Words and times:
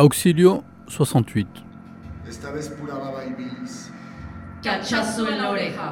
Auxilio 0.00 0.64
68. 0.88 1.46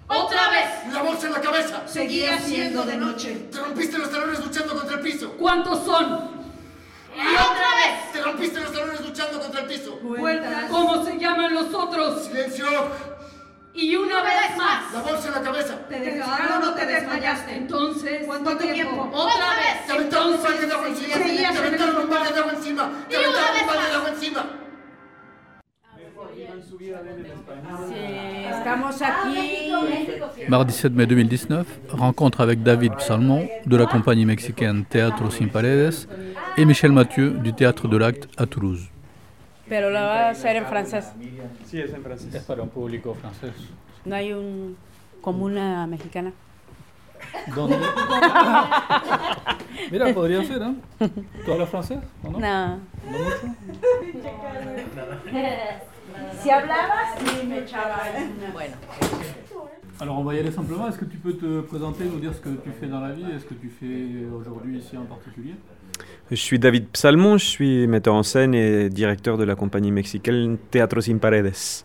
Otra 0.07 0.49
vez. 0.49 0.93
La 0.93 1.01
bolsa 1.01 1.27
en 1.27 1.33
la 1.33 1.41
cabeza. 1.41 1.81
Seguía 1.85 2.39
siendo 2.39 2.83
de 2.83 2.95
noche. 2.95 3.47
Te 3.51 3.59
rompiste 3.59 3.97
los 3.97 4.09
talones 4.09 4.39
luchando 4.39 4.75
contra 4.75 4.95
el 4.95 5.01
piso. 5.01 5.33
¿Cuántos 5.37 5.85
son? 5.85 6.31
Y 7.13 7.35
otra 7.35 7.75
vez. 7.75 8.11
Te 8.13 8.21
rompiste 8.21 8.61
los 8.61 8.71
talones 8.71 9.01
luchando 9.01 9.41
contra 9.41 9.61
el 9.61 9.67
piso. 9.67 9.99
Vuelta. 10.01 10.67
¿Cómo 10.69 11.03
se 11.03 11.17
llaman 11.17 11.53
los 11.53 11.73
otros? 11.73 12.23
Silencio. 12.23 12.65
Y 13.73 13.95
una 13.95 14.21
vez 14.21 14.57
más. 14.57 14.93
La 14.93 15.01
bolsa 15.01 15.27
en 15.29 15.33
la 15.33 15.41
cabeza. 15.41 15.77
¿Te 15.87 15.99
dejaron 15.99 16.63
o 16.63 16.73
te 16.73 16.85
desmayaste? 16.85 17.55
Entonces, 17.55 18.23
¿cuánto 18.25 18.57
tiempo? 18.57 19.09
Otra 19.13 19.49
vez. 19.55 19.85
Te 19.87 19.93
aventaron 19.93 20.33
un 20.33 20.43
balde 20.43 20.67
de 20.67 20.73
agua 20.73 20.87
encima. 20.89 21.13
seguías 21.15 21.51
Te 21.53 21.57
en 21.59 21.65
el 21.65 21.67
aventaron 21.67 21.97
un 22.03 22.09
balde 22.09 22.33
de 22.33 22.39
agua 22.39 22.53
encima. 22.53 22.91
Te 23.09 23.15
Y 23.15 23.17
una 23.17 23.27
aventaron 23.27 23.53
vez 23.53 23.61
un 23.61 23.67
balde 23.67 23.83
de 23.83 23.87
más. 23.89 23.97
agua 23.97 24.09
encima. 24.09 24.45
Estamos 28.51 29.01
aquí. 29.01 29.71
Mardi 30.47 30.73
7 30.73 30.95
mai 30.95 31.05
2019, 31.05 31.65
rencontre 31.89 32.41
avec 32.43 32.63
David 32.63 32.93
Psalmon 32.97 33.47
de 33.65 33.77
la 33.77 33.85
compagnie 33.85 34.25
mexicaine 34.25 34.85
Teatro 34.85 35.29
Sin 35.29 35.47
Paredes 35.47 36.07
et 36.57 36.65
Michel 36.65 36.91
Mathieu 36.91 37.31
du 37.31 37.53
Théâtre 37.53 37.87
de 37.87 37.97
l'Acte 37.97 38.27
à 38.37 38.45
Toulouse. 38.45 38.89
Pero 39.71 39.89
la 39.89 40.01
va 40.01 40.27
a 40.27 40.29
hacer 40.31 40.57
en 40.57 40.65
francés. 40.65 41.13
Sí, 41.65 41.79
es 41.79 41.93
en 41.93 42.03
francés. 42.03 42.43
para 42.43 42.61
un 42.61 42.67
público 42.67 43.13
francés. 43.13 43.53
No 44.03 44.17
hay 44.17 44.33
un 44.33 44.75
comuna 45.21 45.87
mexicana. 45.87 46.33
¿Dónde? 47.55 47.77
Mira, 49.91 50.13
podría 50.13 50.43
ser, 50.43 50.61
¿eh? 50.61 50.73
¿Tú 51.45 51.53
hablas 51.53 51.69
francés 51.69 51.99
o 52.21 52.31
no? 52.31 52.39
No. 52.39 52.75
¿No 52.75 52.81
mucho? 53.17 53.55
Si 56.41 56.49
hablabas, 56.49 57.17
sí 57.19 57.47
me 57.47 57.59
echaba 57.59 58.01
Bueno. 58.51 58.75
Alors 60.01 60.17
on 60.17 60.25
va 60.25 60.35
y 60.35 60.39
aller 60.39 60.51
simplement. 60.51 60.89
Est-ce 60.89 60.99
que 60.99 61.05
tu 61.05 61.17
peux 61.17 61.37
te 61.37 61.61
présenter, 61.61 62.03
nous 62.03 62.19
dire 62.19 62.33
ce 62.33 62.41
que 62.41 62.49
tu 62.49 62.71
fais 62.71 62.87
dans 62.87 62.99
la 62.99 63.13
vie 63.13 63.31
et 63.31 63.39
ce 63.39 63.45
que 63.45 63.53
tu 63.53 63.69
fais 63.69 64.25
aujourd'hui 64.35 64.79
ici 64.79 64.97
en 64.97 65.05
particulier? 65.05 65.55
Je 66.31 66.35
suis 66.35 66.59
David 66.59 66.87
Psalmon, 66.93 67.37
je 67.37 67.45
suis 67.45 67.87
metteur 67.87 68.13
en 68.13 68.23
scène 68.23 68.53
et 68.55 68.89
directeur 68.89 69.37
de 69.37 69.43
la 69.43 69.55
compagnie 69.55 69.91
mexicaine 69.91 70.57
Teatro 70.71 71.01
Sin 71.01 71.17
Paredes. 71.17 71.83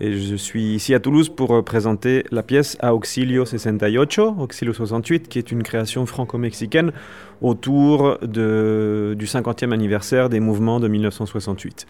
Et 0.00 0.14
je 0.14 0.34
suis 0.34 0.74
ici 0.74 0.94
à 0.94 1.00
Toulouse 1.00 1.28
pour 1.28 1.62
présenter 1.62 2.24
la 2.32 2.42
pièce 2.42 2.76
Auxilio 2.82 3.44
68, 3.44 4.18
Auxilio 4.38 4.72
68, 4.72 5.28
qui 5.28 5.38
est 5.38 5.52
une 5.52 5.62
création 5.62 6.06
franco-mexicaine 6.06 6.92
autour 7.40 8.18
du 8.18 9.26
50e 9.26 9.70
anniversaire 9.70 10.28
des 10.28 10.40
mouvements 10.40 10.80
de 10.80 10.88
1968. 10.88 11.86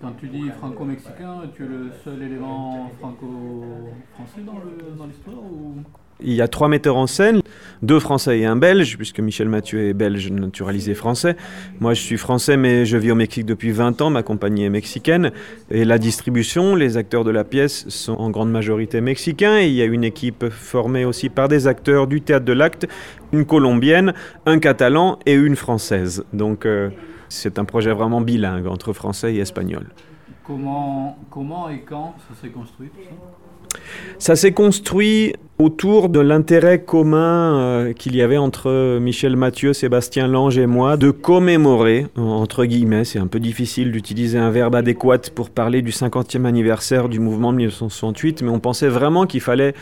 Quand 0.00 0.12
tu 0.20 0.28
dis 0.28 0.50
franco-mexicain, 0.58 1.40
tu 1.56 1.64
es 1.64 1.68
le 1.68 1.90
seul 2.04 2.22
élément 2.22 2.92
franco-français 3.00 4.42
dans 4.96 5.06
l'histoire. 5.06 5.42
Il 6.20 6.32
y 6.32 6.40
a 6.40 6.48
trois 6.48 6.68
metteurs 6.68 6.96
en 6.96 7.06
scène, 7.06 7.40
deux 7.82 8.00
français 8.00 8.38
et 8.38 8.46
un 8.46 8.56
belge, 8.56 8.96
puisque 8.96 9.20
Michel 9.20 9.50
Mathieu 9.50 9.88
est 9.88 9.92
belge 9.92 10.30
naturalisé 10.30 10.94
français. 10.94 11.36
Moi, 11.78 11.92
je 11.92 12.00
suis 12.00 12.16
français, 12.16 12.56
mais 12.56 12.86
je 12.86 12.96
vis 12.96 13.10
au 13.10 13.14
Mexique 13.14 13.44
depuis 13.44 13.70
20 13.70 14.00
ans, 14.00 14.08
ma 14.08 14.22
compagnie 14.22 14.64
est 14.64 14.70
mexicaine. 14.70 15.30
Et 15.70 15.84
la 15.84 15.98
distribution, 15.98 16.74
les 16.74 16.96
acteurs 16.96 17.22
de 17.22 17.30
la 17.30 17.44
pièce 17.44 17.86
sont 17.88 18.14
en 18.14 18.30
grande 18.30 18.50
majorité 18.50 19.02
mexicains. 19.02 19.58
Et 19.58 19.66
il 19.66 19.74
y 19.74 19.82
a 19.82 19.84
une 19.84 20.04
équipe 20.04 20.48
formée 20.48 21.04
aussi 21.04 21.28
par 21.28 21.48
des 21.48 21.66
acteurs 21.66 22.06
du 22.06 22.22
théâtre 22.22 22.46
de 22.46 22.54
l'acte, 22.54 22.86
une 23.32 23.44
colombienne, 23.44 24.14
un 24.46 24.58
catalan 24.58 25.18
et 25.26 25.34
une 25.34 25.56
française. 25.56 26.24
Donc, 26.32 26.64
euh, 26.64 26.88
c'est 27.28 27.58
un 27.58 27.66
projet 27.66 27.92
vraiment 27.92 28.22
bilingue 28.22 28.66
entre 28.68 28.94
français 28.94 29.34
et 29.34 29.40
espagnol. 29.40 29.88
Comment, 30.44 31.18
comment 31.28 31.68
et 31.68 31.80
quand 31.80 32.14
ça 32.28 32.40
s'est 32.40 32.48
construit 32.48 32.88
tout 32.88 33.02
ça? 33.02 33.45
Ça 34.18 34.36
s'est 34.36 34.52
construit 34.52 35.34
autour 35.58 36.08
de 36.08 36.20
l'intérêt 36.20 36.80
commun 36.82 37.58
euh, 37.58 37.92
qu'il 37.92 38.14
y 38.14 38.22
avait 38.22 38.36
entre 38.36 38.98
Michel 38.98 39.36
Mathieu, 39.36 39.72
Sébastien 39.72 40.26
Lange 40.26 40.58
et 40.58 40.66
moi 40.66 40.96
de 40.96 41.10
commémorer, 41.10 42.06
entre 42.16 42.64
guillemets, 42.64 43.04
c'est 43.04 43.18
un 43.18 43.26
peu 43.26 43.40
difficile 43.40 43.90
d'utiliser 43.92 44.38
un 44.38 44.50
verbe 44.50 44.74
adéquat 44.74 45.18
pour 45.34 45.50
parler 45.50 45.82
du 45.82 45.92
50e 45.92 46.44
anniversaire 46.44 47.08
du 47.08 47.20
mouvement 47.20 47.52
de 47.52 47.58
1968, 47.58 48.42
mais 48.42 48.50
on 48.50 48.60
pensait 48.60 48.88
vraiment 48.88 49.26
qu'il 49.26 49.40
fallait 49.40 49.74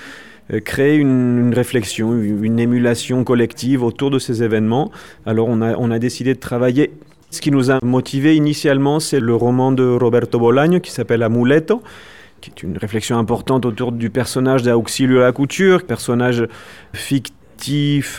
euh, 0.53 0.61
créer 0.61 0.97
une, 0.97 1.53
réflexion, 1.55 2.13
une 2.13 2.59
émulation 2.61 3.25
collective 3.25 3.83
autour 3.83 4.11
de 4.11 4.19
ces 4.19 4.43
événements. 4.43 4.93
Alors 5.27 5.49
on 5.49 5.61
a, 5.61 5.77
on 5.77 5.91
a 5.91 5.99
décidé 5.99 6.35
de 6.35 6.41
travailler. 6.41 6.93
Ce 7.31 7.41
qui 7.41 7.51
nous 7.51 7.73
a 7.73 7.79
motivé 7.83 8.37
initialement, 8.37 9.01
c'est 9.01 9.19
le 9.19 9.35
roman 9.35 9.73
de 9.73 9.85
Roberto 9.85 10.39
Bolaño 10.39 10.79
qui 10.79 10.93
s'appelle 10.93 11.23
Amuleto 11.25 11.83
qui 12.51 12.67
une 12.67 12.79
réflexion 12.79 13.19
importante 13.19 13.67
autour 13.67 13.93
du 13.93 14.11
personnage 14.11 14.63
d'Auxilio 14.63 15.21
la 15.21 15.33
Couture, 15.33 15.85
personnage 15.85 16.47
fictif 16.93 17.35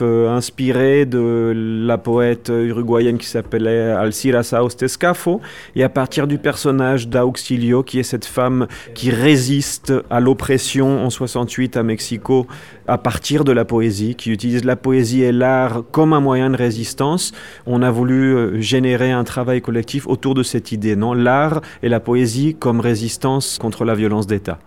euh, 0.01 0.29
inspiré 0.29 1.05
de 1.05 1.53
la 1.85 1.97
poète 1.97 2.49
uruguayenne 2.49 3.17
qui 3.17 3.27
s'appelait 3.27 3.91
Alcira 3.91 4.43
Saus 4.43 4.69
Tescafo, 4.69 5.41
et 5.75 5.83
à 5.83 5.89
partir 5.89 6.27
du 6.27 6.37
personnage 6.37 7.07
d'Auxilio, 7.07 7.83
qui 7.83 7.99
est 7.99 8.03
cette 8.03 8.25
femme 8.25 8.67
qui 8.93 9.11
résiste 9.11 9.93
à 10.09 10.19
l'oppression 10.19 11.05
en 11.05 11.09
68 11.09 11.77
à 11.77 11.83
Mexico, 11.83 12.47
à 12.87 12.97
partir 12.97 13.43
de 13.43 13.51
la 13.51 13.65
poésie, 13.65 14.15
qui 14.15 14.31
utilise 14.31 14.63
la 14.63 14.75
poésie 14.75 15.21
et 15.21 15.31
l'art 15.31 15.83
comme 15.91 16.13
un 16.13 16.21
moyen 16.21 16.49
de 16.49 16.57
résistance. 16.57 17.31
On 17.65 17.81
a 17.81 17.91
voulu 17.91 18.35
euh, 18.35 18.61
générer 18.61 19.11
un 19.11 19.23
travail 19.23 19.61
collectif 19.61 20.07
autour 20.07 20.33
de 20.33 20.43
cette 20.43 20.71
idée, 20.71 20.95
non? 20.95 21.13
L'art 21.13 21.61
et 21.83 21.89
la 21.89 21.99
poésie 21.99 22.55
comme 22.55 22.79
résistance 22.79 23.57
contre 23.59 23.85
la 23.85 23.95
violence 23.95 24.27
d'État. 24.27 24.59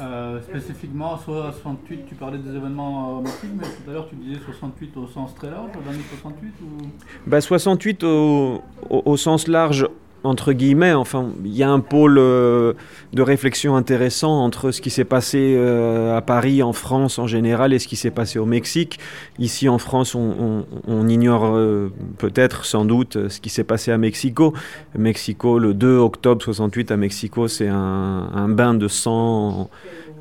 Euh, 0.00 0.40
spécifiquement, 0.42 1.18
soit 1.18 1.52
68, 1.52 2.06
tu 2.08 2.14
parlais 2.14 2.38
des 2.38 2.56
événements 2.56 3.18
au 3.18 3.20
Mexique, 3.20 3.50
mais 3.56 3.64
tout 3.64 3.90
à 3.90 3.92
l'heure 3.92 4.08
tu 4.08 4.16
disais 4.16 4.40
68 4.44 4.96
au 4.96 5.06
sens 5.06 5.34
très 5.34 5.50
large, 5.50 5.70
l'année 5.86 6.02
68 6.08 6.54
ou... 6.62 6.86
bah, 7.26 7.40
68 7.40 8.04
au, 8.04 8.62
au, 8.88 9.02
au, 9.04 9.16
sens 9.16 9.46
large, 9.46 9.86
entre 10.22 10.52
guillemets, 10.52 10.92
enfin, 10.92 11.30
il 11.44 11.56
y 11.56 11.62
a 11.62 11.70
un 11.70 11.80
pôle 11.80 12.18
euh, 12.18 12.74
de 13.12 13.22
réflexion 13.22 13.76
intéressant 13.76 14.44
entre 14.44 14.70
ce 14.70 14.80
qui 14.80 14.90
s'est 14.90 15.04
passé 15.04 15.54
euh, 15.56 16.16
à 16.16 16.20
Paris, 16.20 16.62
en 16.62 16.72
France 16.72 17.18
en 17.18 17.26
général, 17.26 17.72
et 17.72 17.78
ce 17.78 17.88
qui 17.88 17.96
s'est 17.96 18.10
passé 18.10 18.38
au 18.38 18.44
Mexique. 18.44 18.98
Ici 19.38 19.68
en 19.68 19.78
France, 19.78 20.14
on, 20.14 21.08
ignore 21.08 21.46
euh, 21.46 21.90
peut-être, 22.18 22.64
sans 22.64 22.84
doute, 22.84 23.28
ce 23.28 23.40
qui 23.40 23.48
s'est 23.48 23.64
passé 23.64 23.90
à 23.92 23.98
Mexico. 23.98 24.52
Mexico, 24.96 25.58
le 25.58 25.72
2 25.72 25.96
octobre 25.96 26.42
68 26.42 26.90
à 26.90 26.96
Mexico, 26.96 27.48
c'est 27.48 27.68
un, 27.68 28.48
bain 28.48 28.74
de 28.74 28.88
sang 28.88 29.70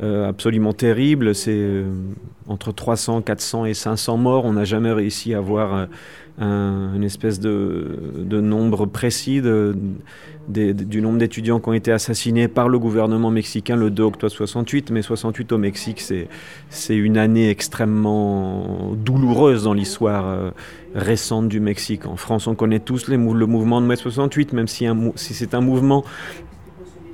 absolument 0.02 0.74
terrible. 0.74 1.36
C'est 1.36 1.84
entre 2.48 2.72
300, 2.72 3.22
400 3.22 3.66
et 3.66 3.74
500 3.74 4.18
morts. 4.18 4.46
On 4.46 4.54
n'a 4.54 4.66
jamais 4.66 4.92
réussi 4.92 5.34
à 5.34 5.40
avoir 5.40 5.74
un, 5.74 5.88
une 6.42 7.04
espèce 7.04 7.40
de, 7.40 8.40
nombre 8.42 8.86
précis 8.86 9.42
du 10.48 11.02
nombre 11.02 11.18
d'étudiants 11.18 11.60
qui 11.60 11.70
ont 11.70 11.74
été 11.74 11.92
assassinés 11.92 12.48
par 12.48 12.70
le 12.70 12.80
gouvernement 12.80 13.30
mexicain 13.30 13.76
le 13.76 13.90
2 13.90 14.04
octobre 14.04 14.32
68. 14.32 14.92
Mais 14.92 15.02
68 15.02 15.52
au 15.52 15.58
Mexique, 15.58 16.02
c'est 16.02 16.96
une 16.96 17.18
année 17.18 17.50
extrêmement 17.50 18.94
douloureuse 18.96 19.64
dans 19.64 19.74
l'histoire 19.74 20.28
euh, 20.28 20.52
récente 20.96 21.50
du 21.50 21.60
Mexique. 21.60 22.06
En 22.06 22.16
France, 22.16 22.48
on 22.48 22.56
connaît 22.56 22.80
tous 22.80 23.08
le 23.08 23.18
mouvement 23.18 23.82
de 23.82 23.86
mai 23.86 23.96
68, 23.96 24.54
même 24.54 24.68
si 24.68 24.88
c'est 25.16 25.54
un 25.54 25.62
mouvement 25.62 26.04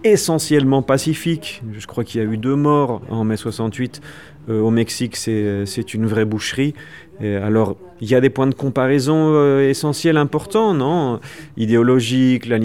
essentiellement 0.06 0.84
pacifique. 0.84 1.64
Je 1.74 1.88
crois 1.88 2.04
qu'il 2.04 2.22
y 2.22 2.24
a 2.24 2.28
eu 2.28 2.38
deux 2.38 2.56
morts 2.56 3.02
en 3.10 3.24
mai 3.24 3.38
68. 3.38 4.02
Euh, 4.48 4.62
au 4.62 4.70
Mexique, 4.70 5.16
c'est 5.16 5.94
une 5.94 6.06
vraie 6.06 6.26
boucherie. 6.26 6.76
Et 7.20 7.36
alors, 7.36 7.76
il 8.02 8.10
y 8.10 8.16
a 8.16 8.22
des 8.22 8.30
points 8.30 8.48
de 8.48 8.54
comparaison 8.54 9.32
euh, 9.34 9.70
essentiels 9.70 10.18
importants, 10.18 10.74
non? 10.74 11.20
Idéologiques, 11.56 12.46
la, 12.46 12.58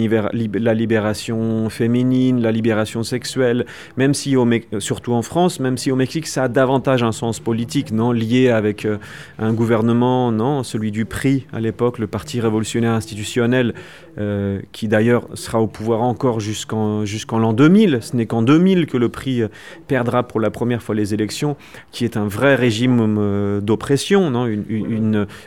libération 0.73 1.69
féminine, 1.69 2.41
la 2.41 2.51
libération 2.51 3.03
sexuelle, 3.03 3.65
même 3.95 4.13
si, 4.13 4.35
surtout 4.79 5.13
en 5.13 5.21
France, 5.21 5.59
même 5.59 5.77
si 5.77 5.89
au 5.91 5.95
Mexique, 5.95 6.27
ça 6.27 6.43
a 6.43 6.47
davantage 6.49 7.03
un 7.03 7.13
sens 7.13 7.39
politique, 7.39 7.91
non? 7.91 8.11
Lié 8.11 8.49
avec 8.49 8.85
euh, 8.85 8.97
un 9.39 9.53
gouvernement, 9.53 10.31
non? 10.31 10.63
Celui 10.63 10.91
du 10.91 11.05
PRI 11.05 11.45
à 11.53 11.61
l'époque, 11.61 11.99
le 11.99 12.07
Parti 12.07 12.41
révolutionnaire 12.41 12.93
institutionnel, 12.93 13.73
euh, 14.17 14.59
qui 14.73 14.89
d'ailleurs 14.89 15.27
sera 15.35 15.61
au 15.61 15.67
pouvoir 15.67 16.01
encore 16.01 16.41
jusqu'en 16.41 17.05
jusqu'en 17.05 17.39
l'an 17.39 17.53
2000. 17.53 17.99
Ce 18.01 18.17
n'est 18.17 18.25
qu'en 18.25 18.41
2000 18.41 18.85
que 18.85 18.97
le 18.97 19.07
PRI 19.07 19.43
perdra 19.87 20.23
pour 20.23 20.41
la 20.41 20.49
première 20.49 20.83
fois 20.83 20.93
les 20.93 21.13
élections, 21.13 21.55
qui 21.91 22.03
est 22.03 22.17
un 22.17 22.27
vrai 22.27 22.55
régime 22.55 23.61
d'oppression, 23.61 24.29
non? 24.29 24.47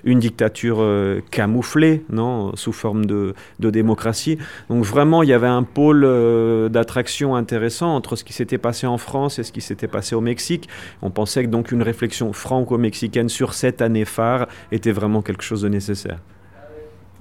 Une, 0.05 0.19
dictature 0.19 0.79
euh, 0.81 1.21
camouflée, 1.31 2.05
non 2.11 2.55
sous 2.56 2.73
forme 2.73 3.06
de, 3.06 3.35
de, 3.61 3.71
démocratie. 3.71 4.38
Donc 4.69 4.85
vraiment, 4.85 5.23
il 5.23 5.29
y 5.29 5.32
avait 5.32 5.47
un 5.47 5.62
pôle 5.62 6.05
euh, 6.05 6.69
d'attraction 6.69 7.37
intéressant 7.37 7.94
entre 7.94 8.17
ce 8.17 8.25
qui 8.25 8.32
s'était 8.32 8.59
passé 8.59 8.87
en 8.87 8.99
France 8.99 9.38
et 9.38 9.43
ce 9.43 9.53
qui 9.53 9.61
s'était 9.61 9.88
passé 9.88 10.15
au 10.15 10.21
Mexique. 10.21 10.69
On 11.03 11.11
pensait 11.11 11.44
que 11.44 11.50
donc 11.50 11.73
une 11.73 11.82
réflexion 11.82 12.32
franco-mexicaine 12.32 13.29
sur 13.29 13.55
cette 13.55 13.82
année 13.82 14.05
phare 14.05 14.47
était 14.73 14.93
vraiment 14.93 15.23
quelque 15.23 15.43
chose 15.43 15.62
de 15.62 15.69
nécessaire. 15.69 16.19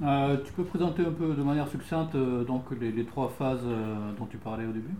Euh, 0.04 0.38
tu 0.44 0.52
peux 0.54 0.64
présenter 0.64 1.04
un 1.04 1.12
peu 1.12 1.34
de 1.34 1.44
manière 1.44 1.68
succincte 1.68 2.16
euh, 2.16 2.44
donc 2.44 2.64
les, 2.82 2.92
les, 2.92 3.06
trois 3.06 3.32
phases 3.38 3.60
euh, 3.66 4.12
dont 4.20 4.26
tu 4.26 4.38
parlais 4.38 4.66
au 4.66 4.72
début? 4.72 4.94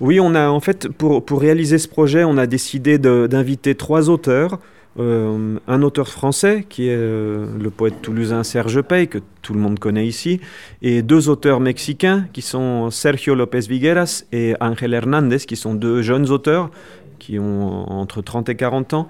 Oui, 0.00 0.18
on 0.18 0.34
a 0.34 0.48
en 0.48 0.60
fait 0.60 0.88
pour, 0.88 1.24
pour 1.24 1.40
réaliser 1.40 1.78
ce 1.78 1.86
projet, 1.86 2.24
on 2.24 2.36
a 2.38 2.46
décidé 2.46 2.98
d'inviter 2.98 3.74
trois 3.74 4.08
auteurs. 4.08 4.58
Euh, 5.00 5.58
un 5.66 5.82
auteur 5.82 6.08
français 6.08 6.64
qui 6.68 6.86
est 6.86 6.96
euh, 6.96 7.46
le 7.60 7.70
poète 7.70 8.00
toulousain 8.00 8.44
Serge 8.44 8.80
Pey, 8.82 9.08
que 9.08 9.18
tout 9.42 9.52
le 9.52 9.58
monde 9.58 9.80
connaît 9.80 10.06
ici, 10.06 10.40
et 10.82 11.02
deux 11.02 11.28
auteurs 11.28 11.58
mexicains 11.58 12.26
qui 12.32 12.42
sont 12.42 12.90
Sergio 12.90 13.34
López 13.34 13.60
Vigueras 13.60 14.24
et 14.30 14.54
Ángel 14.60 14.94
Hernández, 14.94 15.38
qui 15.38 15.56
sont 15.56 15.74
deux 15.74 16.02
jeunes 16.02 16.30
auteurs 16.30 16.70
qui 17.18 17.40
ont 17.40 17.90
entre 17.90 18.22
30 18.22 18.50
et 18.50 18.54
40 18.54 18.94
ans. 18.94 19.08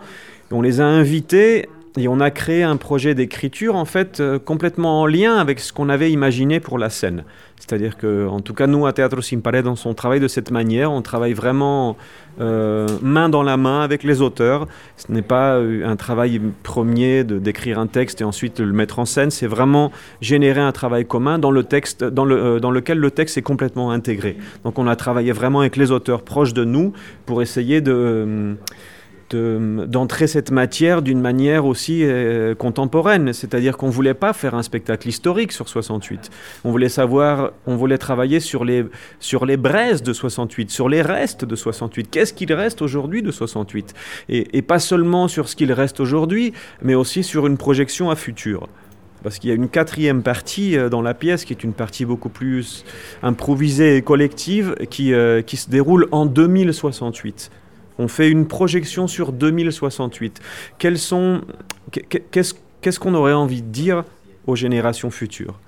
On 0.50 0.62
les 0.62 0.80
a 0.80 0.86
invités 0.86 1.68
et 1.96 2.08
on 2.08 2.18
a 2.18 2.30
créé 2.30 2.64
un 2.64 2.76
projet 2.76 3.14
d'écriture 3.14 3.76
en 3.76 3.84
fait 3.84 4.18
euh, 4.18 4.40
complètement 4.40 5.02
en 5.02 5.06
lien 5.06 5.36
avec 5.36 5.60
ce 5.60 5.72
qu'on 5.72 5.88
avait 5.88 6.10
imaginé 6.10 6.58
pour 6.58 6.76
la 6.76 6.90
scène. 6.90 7.24
C'est-à-dire 7.60 7.96
que, 7.96 8.26
en 8.26 8.40
tout 8.40 8.52
cas, 8.52 8.66
nous 8.66 8.84
à 8.84 8.92
Teatro 8.92 9.22
Sin 9.22 9.38
Pared, 9.38 9.66
on 9.66 9.94
travaille 9.94 10.20
de 10.20 10.28
cette 10.28 10.50
manière. 10.50 10.90
On 10.90 11.02
travaille 11.02 11.32
vraiment 11.32 11.96
euh, 12.40 12.86
main 13.00 13.28
dans 13.28 13.44
la 13.44 13.56
main 13.56 13.80
avec 13.80 14.02
les 14.02 14.20
auteurs. 14.20 14.66
Ce 14.96 15.10
n'est 15.10 15.22
pas 15.22 15.54
euh, 15.54 15.86
un 15.86 15.94
travail 15.94 16.40
premier 16.64 17.22
de 17.22 17.38
d'écrire 17.38 17.78
un 17.78 17.86
texte 17.86 18.20
et 18.20 18.24
ensuite 18.24 18.58
le 18.58 18.72
mettre 18.72 18.98
en 18.98 19.04
scène. 19.04 19.30
C'est 19.30 19.46
vraiment 19.46 19.92
générer 20.20 20.60
un 20.60 20.72
travail 20.72 21.06
commun 21.06 21.38
dans 21.38 21.52
le 21.52 21.62
texte, 21.62 22.02
dans, 22.02 22.24
le, 22.24 22.58
dans 22.58 22.72
lequel 22.72 22.98
le 22.98 23.10
texte 23.12 23.38
est 23.38 23.42
complètement 23.42 23.92
intégré. 23.92 24.36
Donc, 24.64 24.78
on 24.78 24.88
a 24.88 24.96
travaillé 24.96 25.30
vraiment 25.30 25.60
avec 25.60 25.76
les 25.76 25.92
auteurs 25.92 26.22
proches 26.22 26.54
de 26.54 26.64
nous 26.64 26.92
pour 27.24 27.40
essayer 27.40 27.80
de 27.80 28.56
euh, 29.32 29.86
d'entrer 29.86 30.26
cette 30.26 30.50
matière 30.50 31.00
d'une 31.00 31.20
manière 31.20 31.64
aussi 31.66 32.00
euh, 32.04 32.54
contemporaine. 32.54 33.32
C'est-à-dire 33.32 33.76
qu'on 33.76 33.86
ne 33.86 33.92
voulait 33.92 34.14
pas 34.14 34.32
faire 34.32 34.54
un 34.54 34.62
spectacle 34.62 35.08
historique 35.08 35.52
sur 35.52 35.68
68. 35.68 36.30
On 36.64 36.70
voulait 36.70 36.88
savoir, 36.88 37.52
on 37.66 37.76
voulait 37.76 37.98
travailler 37.98 38.40
sur 38.40 38.64
les, 38.64 38.84
sur 39.20 39.46
les 39.46 39.56
braises 39.56 40.02
de 40.02 40.12
68, 40.12 40.70
sur 40.70 40.88
les 40.88 41.02
restes 41.02 41.44
de 41.44 41.56
68. 41.56 42.10
Qu'est-ce 42.10 42.34
qu'il 42.34 42.52
reste 42.52 42.82
aujourd'hui 42.82 43.22
de 43.22 43.30
68 43.30 43.94
et, 44.28 44.58
et 44.58 44.62
pas 44.62 44.78
seulement 44.78 45.28
sur 45.28 45.48
ce 45.48 45.56
qu'il 45.56 45.72
reste 45.72 46.00
aujourd'hui, 46.00 46.52
mais 46.82 46.94
aussi 46.94 47.22
sur 47.22 47.46
une 47.46 47.56
projection 47.56 48.10
à 48.10 48.16
futur 48.16 48.68
parce 49.24 49.38
qu'il 49.38 49.48
y 49.48 49.52
a 49.52 49.56
une 49.56 49.70
quatrième 49.70 50.22
partie 50.22 50.76
dans 50.90 51.00
la 51.00 51.14
pièce 51.14 51.44
qui 51.44 51.54
est 51.54 51.64
une 51.64 51.72
partie 51.72 52.04
beaucoup 52.04 52.28
plus 52.28 52.84
improvisée 53.22 53.96
et 53.96 54.02
collective 54.02 54.76
qui, 54.90 55.14
euh, 55.14 55.40
qui 55.40 55.56
se 55.56 55.70
déroule 55.70 56.06
en 56.12 56.26
2068. 56.26 57.50
On 57.98 58.08
fait 58.08 58.30
une 58.30 58.46
projection 58.46 59.06
sur 59.06 59.32
2068. 59.32 60.40
Quels 60.78 60.98
sont, 60.98 61.42
qu'est-ce, 61.92 62.54
qu'est-ce 62.80 62.98
qu'on 62.98 63.14
aurait 63.14 63.32
envie 63.32 63.62
de 63.62 63.68
dire 63.68 64.04
aux 64.46 64.56
générations 64.56 65.10
futures? 65.10 65.58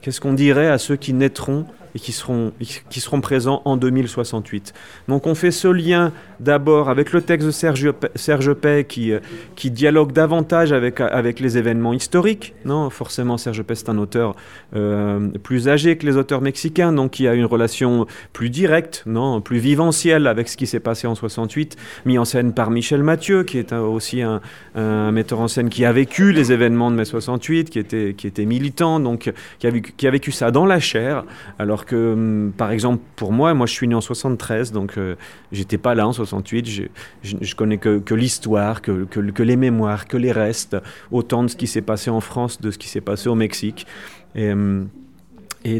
Qu'est-ce 0.00 0.20
qu'on 0.20 0.34
dirait 0.34 0.68
à 0.68 0.78
ceux 0.78 0.96
qui 0.96 1.12
naîtront 1.12 1.66
et 1.96 1.98
qui 1.98 2.12
seront, 2.12 2.52
qui 2.90 3.00
seront 3.00 3.22
présents 3.22 3.62
en 3.64 3.78
2068. 3.78 4.74
Donc 5.08 5.26
on 5.26 5.34
fait 5.34 5.50
ce 5.50 5.68
lien 5.68 6.12
d'abord 6.40 6.90
avec 6.90 7.12
le 7.12 7.22
texte 7.22 7.46
de 7.46 7.50
Serge, 7.50 7.90
Serge 8.14 8.54
qui, 8.86 9.12
qui 9.54 9.70
dialogue 9.70 10.12
davantage 10.12 10.72
avec, 10.72 11.00
avec 11.00 11.40
les 11.40 11.56
événements 11.56 11.94
historiques. 11.94 12.54
Non, 12.66 12.90
forcément, 12.90 13.38
Serge 13.38 13.62
Pay 13.62 13.76
c'est 13.76 13.88
un 13.88 13.96
auteur 13.96 14.36
euh, 14.74 15.28
plus 15.42 15.68
âgé 15.68 15.96
que 15.96 16.04
les 16.04 16.18
auteurs 16.18 16.42
mexicains, 16.42 16.92
donc 16.92 17.12
qui 17.12 17.26
a 17.26 17.34
une 17.34 17.46
relation 17.46 18.06
plus 18.34 18.50
directe, 18.50 19.02
non, 19.06 19.40
plus 19.40 19.58
vivencielle 19.58 20.26
avec 20.26 20.48
ce 20.50 20.58
qui 20.58 20.66
s'est 20.66 20.80
passé 20.80 21.06
en 21.06 21.14
68, 21.14 21.76
mis 22.04 22.18
en 22.18 22.26
scène 22.26 22.52
par 22.52 22.70
Michel 22.70 23.02
Mathieu, 23.02 23.44
qui 23.44 23.58
est 23.58 23.72
aussi 23.72 24.20
un, 24.20 24.42
un, 24.74 25.12
metteur 25.12 25.40
en 25.40 25.48
scène 25.48 25.70
qui 25.70 25.86
a 25.86 25.92
vécu 25.92 26.32
les 26.32 26.52
événements 26.52 26.90
de 26.90 26.96
mai 26.96 27.06
68, 27.06 27.70
qui 27.70 27.78
était, 27.78 28.14
qui 28.14 28.26
était 28.26 28.44
militant, 28.44 29.00
donc 29.00 29.32
qui 29.58 29.66
a, 29.66 29.70
qui 29.70 30.06
a 30.06 30.10
vécu 30.10 30.32
ça 30.32 30.50
dans 30.50 30.66
la 30.66 30.80
chair, 30.80 31.24
alors 31.58 31.85
que, 31.86 32.12
hum, 32.12 32.52
par 32.56 32.70
exemple, 32.70 33.02
pour 33.16 33.32
moi, 33.32 33.54
moi 33.54 33.66
je 33.66 33.72
suis 33.72 33.88
né 33.88 33.94
en 33.94 34.00
73, 34.00 34.72
donc 34.72 34.98
euh, 34.98 35.16
j'étais 35.52 35.78
pas 35.78 35.94
là 35.94 36.06
en 36.06 36.12
68, 36.12 36.68
je, 36.68 36.82
je, 37.22 37.54
connais 37.54 37.78
que, 37.78 38.14
l'histoire, 38.14 38.82
que, 38.82 39.42
les 39.42 39.56
mémoires, 39.56 40.06
que 40.06 40.16
les 40.16 40.32
restes, 40.32 40.76
autant 41.10 41.42
de 41.42 41.48
ce 41.48 41.56
qui 41.56 41.66
s'est 41.66 41.82
passé 41.82 42.10
en 42.10 42.20
France, 42.20 42.60
de 42.60 42.70
ce 42.70 42.78
qui 42.78 42.88
s'est 42.88 43.00
passé 43.00 43.28
au 43.28 43.34
Mexique. 43.34 43.86
Et, 44.34 44.52
hum, 44.52 44.88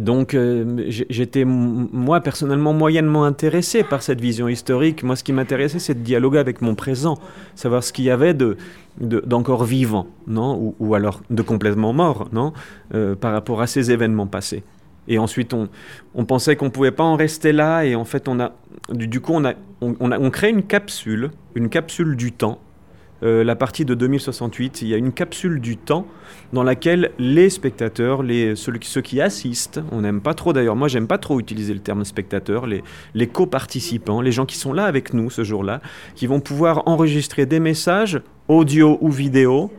donc, 0.01 0.35
euh, 0.35 0.85
j'étais, 0.89 1.45
moi, 1.45 2.21
personnellement, 2.21 2.73
moyennement 2.73 3.25
intéressé 3.25 3.85
par 3.85 4.03
cette 4.03 4.21
vision 4.21 4.49
historique. 4.49 5.05
Moi, 5.05 5.15
ce 5.15 5.23
qui 5.23 5.33
m'intéressait, 5.33 5.79
c'est 5.79 5.95
de 5.95 6.03
dialoguer 6.03 6.39
avec 6.39 6.61
mon 6.61 6.75
présent, 6.75 7.19
savoir 7.55 7.85
ce 7.85 7.93
qu'il 7.93 8.05
y 8.05 8.11
avait 8.11 8.35
de, 8.35 8.57
d'encore 8.99 9.63
de, 9.63 9.69
vivant, 9.69 10.09
non? 10.27 10.57
Ou, 10.57 10.75
ou, 10.81 10.95
alors 10.95 11.23
de 11.31 11.43
complètement 11.43 11.93
mort, 11.93 12.29
non? 12.33 12.53
Euh, 12.95 13.15
Par 13.15 13.33
rapport 13.33 13.61
à 13.61 13.67
ces 13.67 13.93
événements 13.93 14.27
passés. 14.27 14.65
Et 15.09 15.19
ensuite, 15.19 15.55
on, 15.55 16.25
pensait 16.25 16.57
qu'on 16.57 16.67
ne 16.67 16.71
pouvait 16.71 16.91
pas 16.91 17.05
en 17.05 17.17
rester 17.17 17.53
là. 17.53 17.85
Et 17.85 17.95
en 17.95 18.05
fait, 18.05 18.29
on 18.29 18.41
a, 18.41 18.53
du, 18.91 19.21
coup, 19.21 19.33
on, 19.35 19.45
a, 19.45 19.55
on, 19.81 20.11
a, 20.11 20.19
on 20.19 20.31
crée 20.31 20.51
une 20.51 20.63
capsule, 20.63 21.31
une 21.55 21.69
capsule 21.69 22.17
du 22.17 22.33
temps, 22.33 22.61
euh, 23.23 23.45
la 23.45 23.57
partie 23.57 23.85
de 23.85 23.95
2068. 23.95 24.83
Il 24.83 24.89
y 24.89 24.95
a 24.95 24.97
une 24.97 25.13
capsule 25.13 25.61
du 25.61 25.77
temps 25.77 26.07
dans 26.53 26.63
laquelle 26.63 27.13
les 27.19 27.51
spectateurs, 27.51 28.23
les, 28.23 28.55
ceux, 28.57 28.73
qui 29.01 29.21
assistent, 29.21 29.81
on 29.91 30.03
n'aime 30.03 30.21
pas 30.21 30.35
trop 30.35 30.53
d'ailleurs, 30.53 30.77
moi 30.77 30.89
j'aime 30.89 31.07
pas 31.07 31.19
trop 31.19 31.41
utiliser 31.41 31.73
le 31.73 31.81
terme 31.81 32.05
spectateur, 32.05 32.67
les, 32.67 32.85
les 33.15 33.27
co-participants, 33.27 34.21
les 34.21 34.33
gens 34.33 34.45
qui 34.45 34.57
sont 34.57 34.73
là 34.73 34.85
avec 34.85 35.15
nous 35.15 35.31
ce 35.31 35.45
jour-là, 35.45 35.81
qui 36.15 36.27
vont 36.27 36.41
pouvoir 36.41 36.83
enregistrer 36.87 37.47
des 37.47 37.59
messages, 37.59 38.21
audio 38.49 38.99
ou 39.01 39.11
vidéo, 39.11 39.73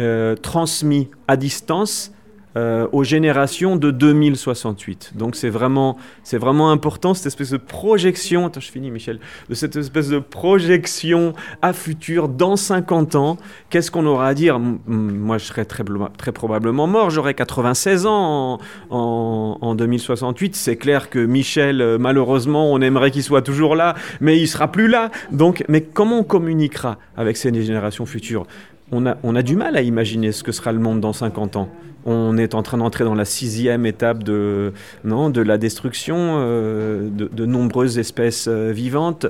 euh, 0.00 0.34
transmis 0.34 1.08
à 1.28 1.36
distance 1.36 2.12
euh, 2.56 2.86
aux 2.92 3.02
générations 3.04 3.76
de 3.76 3.90
2068. 3.90 5.12
Donc 5.14 5.36
c'est 5.36 5.48
vraiment, 5.48 5.96
vraiment 6.32 6.70
important 6.70 7.14
cette 7.14 7.26
espèce 7.26 7.50
de 7.50 7.56
projection. 7.56 8.46
Attends, 8.46 8.60
je 8.60 8.70
finis, 8.70 8.90
Michel. 8.90 9.20
De 9.48 9.54
cette 9.54 9.76
espèce 9.76 10.08
de 10.08 10.18
projection 10.18 11.32
à 11.62 11.72
futur 11.72 12.28
dans 12.28 12.56
50 12.56 13.14
ans. 13.14 13.38
Qu'est-ce 13.70 13.90
qu'on 13.90 14.04
aura 14.04 14.28
à 14.28 14.34
dire? 14.34 14.58
Moi, 14.58 15.38
je 15.38 15.44
serais 15.44 15.64
très, 15.64 15.84
très 16.18 16.32
probablement 16.32 16.86
mort. 16.86 17.08
J'aurais 17.08 17.34
96 17.34 18.04
ans 18.04 18.58
en, 18.90 19.58
en, 19.60 19.74
2068. 19.74 20.54
C'est 20.54 20.76
clair 20.76 21.08
que 21.08 21.18
Michel, 21.24 21.80
euh, 21.80 21.96
malheureusement, 21.98 22.70
on 22.70 22.80
aimerait 22.80 23.10
qu'il 23.10 23.22
soit 23.22 23.42
toujours 23.42 23.76
là, 23.76 23.94
mais 24.20 24.38
il 24.38 24.46
sera 24.46 24.70
plus 24.70 24.88
là. 24.88 25.10
Donc, 25.30 25.64
mais 25.68 25.80
comment 25.80 26.18
on 26.18 26.24
communiquera 26.24 26.98
avec 27.16 27.36
ces 27.36 27.52
générations 27.62 28.04
futures? 28.04 28.46
On 28.94 29.06
a, 29.06 29.16
on 29.22 29.34
a, 29.36 29.42
du 29.42 29.56
mal 29.56 29.76
à 29.76 29.80
imaginer 29.80 30.32
ce 30.32 30.42
que 30.42 30.52
sera 30.52 30.70
le 30.70 30.78
monde 30.78 31.00
dans 31.00 31.14
50 31.14 31.56
ans. 31.56 31.70
On 32.04 32.36
est 32.36 32.54
en 32.54 32.62
train 32.62 32.78
d'entrer 32.78 33.04
dans 33.04 33.14
la 33.14 33.24
sixième 33.24 33.86
étape 33.86 34.22
de, 34.24 34.72
non, 35.04 35.30
de 35.30 35.40
la 35.40 35.58
destruction 35.58 36.16
euh, 36.18 37.08
de, 37.10 37.46
nombreuses 37.46 37.98
espèces 37.98 38.48
euh, 38.48 38.72
vivantes. 38.72 39.26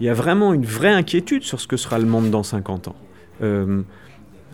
Il 0.00 0.06
y 0.06 0.08
a 0.08 0.14
vraiment 0.14 0.52
une 0.52 0.64
vraie 0.64 0.92
inquiétude 0.92 1.42
sur 1.42 1.60
ce 1.60 1.66
que 1.66 1.76
sera 1.76 1.98
le 1.98 2.06
monde 2.06 2.30
dans 2.30 2.42
50 2.42 2.88
ans. 2.88 2.96
Euh, 3.42 3.82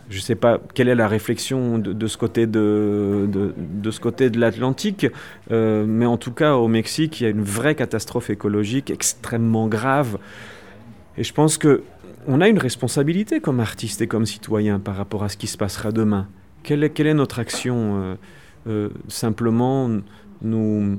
je 0.09 0.19
ne 0.19 0.23
sais 0.23 0.37
pas 0.37 0.61
quelle 0.75 0.89
est 0.89 0.95
la 0.95 1.09
réflexion 1.09 1.79
de, 1.79 2.07
ce 2.07 2.17
côté 2.17 2.47
de, 2.47 3.29
de 3.29 4.29
de 4.29 4.39
l'Atlantique, 4.39 5.09
mais 5.51 6.07
en 6.07 6.17
tout 6.17 6.31
cas 6.31 6.55
au 6.55 6.69
Mexique, 6.69 7.21
il 7.21 7.25
y 7.25 7.27
a 7.27 7.31
une 7.31 7.43
vraie 7.43 7.75
catastrophe 7.75 8.31
écologique 8.31 8.93
extrêmement 8.93 9.67
grave. 9.67 10.19
Et 11.19 11.25
je 11.25 11.33
pense 11.33 11.59
que 11.59 11.83
on 12.29 12.41
a 12.41 12.49
une 12.49 12.59
responsabilité 12.59 13.41
comme 13.41 13.61
artiste 13.61 14.01
et 14.01 14.07
comme 14.07 14.27
citoyen 14.27 14.79
par 14.79 14.97
rapport 14.97 15.25
à 15.25 15.29
ce 15.29 15.37
qui 15.37 15.47
se 15.47 15.57
passera 15.57 15.93
demain. 15.93 16.29
Quelle 16.67 16.83
est, 16.83 17.15
notre 17.15 17.39
action 17.39 18.03
euh, 18.03 18.15
euh, 18.67 18.89
Simplement 19.07 19.89
nous, 20.43 20.99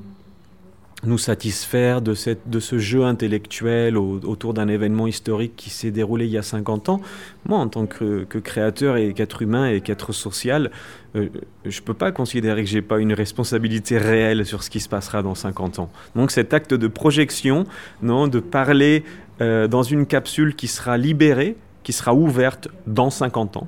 nous 1.04 1.18
satisfaire 1.18 2.02
de, 2.02 2.14
cette, 2.14 2.50
de 2.50 2.62
ce 2.62 2.78
jeu 2.78 3.04
intellectuel 3.04 3.98
autour 3.98 4.54
d'un 4.54 4.70
événement 4.70 5.08
historique 5.08 5.58
qui 5.58 5.70
s'est 5.70 5.92
déroulé 5.92 6.26
il 6.26 6.32
y 6.32 6.38
a 6.38 6.42
50 6.42 6.88
ans? 6.88 7.02
Moi, 7.46 7.60
en 7.60 7.68
tant 7.68 7.86
que, 7.86 8.24
créateur 8.24 8.96
et 8.96 9.14
qu'être 9.14 9.42
humain 9.42 9.70
et 9.70 9.82
qu'être 9.82 10.14
social, 10.14 10.72
euh, 11.18 11.28
je 11.66 11.82
ne 11.82 11.86
peux 11.86 11.94
pas 11.94 12.14
considérer 12.14 12.64
que 12.64 12.70
j'ai 12.70 12.82
pas 12.82 13.00
une 13.00 13.12
responsabilité 13.12 13.98
réelle 13.98 14.46
sur 14.46 14.64
ce 14.64 14.70
qui 14.70 14.80
se 14.80 14.88
passera 14.88 15.22
dans 15.22 15.36
50 15.36 15.80
ans. 15.80 15.92
Donc 16.16 16.32
cet 16.32 16.54
acte 16.54 16.74
de 16.74 16.88
projection, 16.88 17.66
non, 18.02 18.30
de 18.30 18.40
parler 18.40 19.04
dans 19.40 19.84
une 19.84 20.08
capsule 20.08 20.56
qui 20.56 20.68
sera 20.68 20.98
libérée, 20.98 21.58
qui 21.84 21.94
sera 21.94 22.16
ouverte 22.16 22.70
dans 22.88 23.12
50 23.12 23.58
ans, 23.58 23.68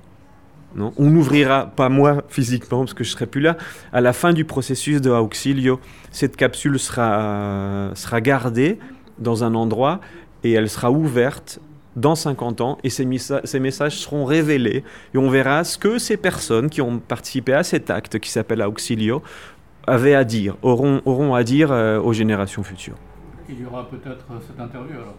on 0.78 1.16
ouvrira, 1.16 1.66
pas 1.66 1.90
moi 1.90 2.24
physiquement 2.30 2.80
parce 2.80 2.94
que 2.94 3.04
je 3.04 3.12
serai 3.12 3.26
plus 3.26 3.42
là, 3.42 3.58
à 3.92 4.02
la 4.02 4.14
fin 4.14 4.34
du 4.34 4.46
processus 4.46 5.02
de 5.02 5.10
Auxilio, 5.10 5.80
cette 6.12 6.36
capsule 6.36 6.80
sera, 6.80 7.92
sera 7.96 8.22
gardée 8.22 8.80
dans 9.18 9.44
un 9.44 9.56
endroit 9.56 10.00
et 10.44 10.52
elle 10.54 10.70
sera 10.70 10.92
ouverte 10.92 11.60
dans 11.96 12.16
50 12.16 12.62
ans 12.62 12.78
et 12.84 12.90
ces, 12.90 13.06
messages 13.06 13.98
seront 13.98 14.26
révélés 14.26 14.84
et 15.14 15.18
on 15.18 15.30
verra 15.30 15.64
ce 15.64 15.78
que 15.78 15.98
ces 15.98 16.18
personnes 16.18 16.70
qui 16.70 16.82
ont 16.82 17.00
participé 17.00 17.54
à 17.54 17.64
cet 17.64 17.90
acte 17.90 18.20
qui 18.20 18.30
s'appelle 18.30 18.62
Auxilio 18.62 19.22
avaient 19.88 20.16
à 20.16 20.24
dire, 20.24 20.56
auront, 20.62 21.02
auront 21.06 21.34
à 21.34 21.44
dire 21.44 21.72
euh, 21.72 22.00
aux 22.00 22.14
générations 22.14 22.64
futures. 22.64 22.96
Il 23.50 23.60
y 23.60 23.66
aura 23.66 23.90
peut-être 23.90 24.26
cette 24.46 24.60
interview 24.60 24.94
alors 24.94 25.16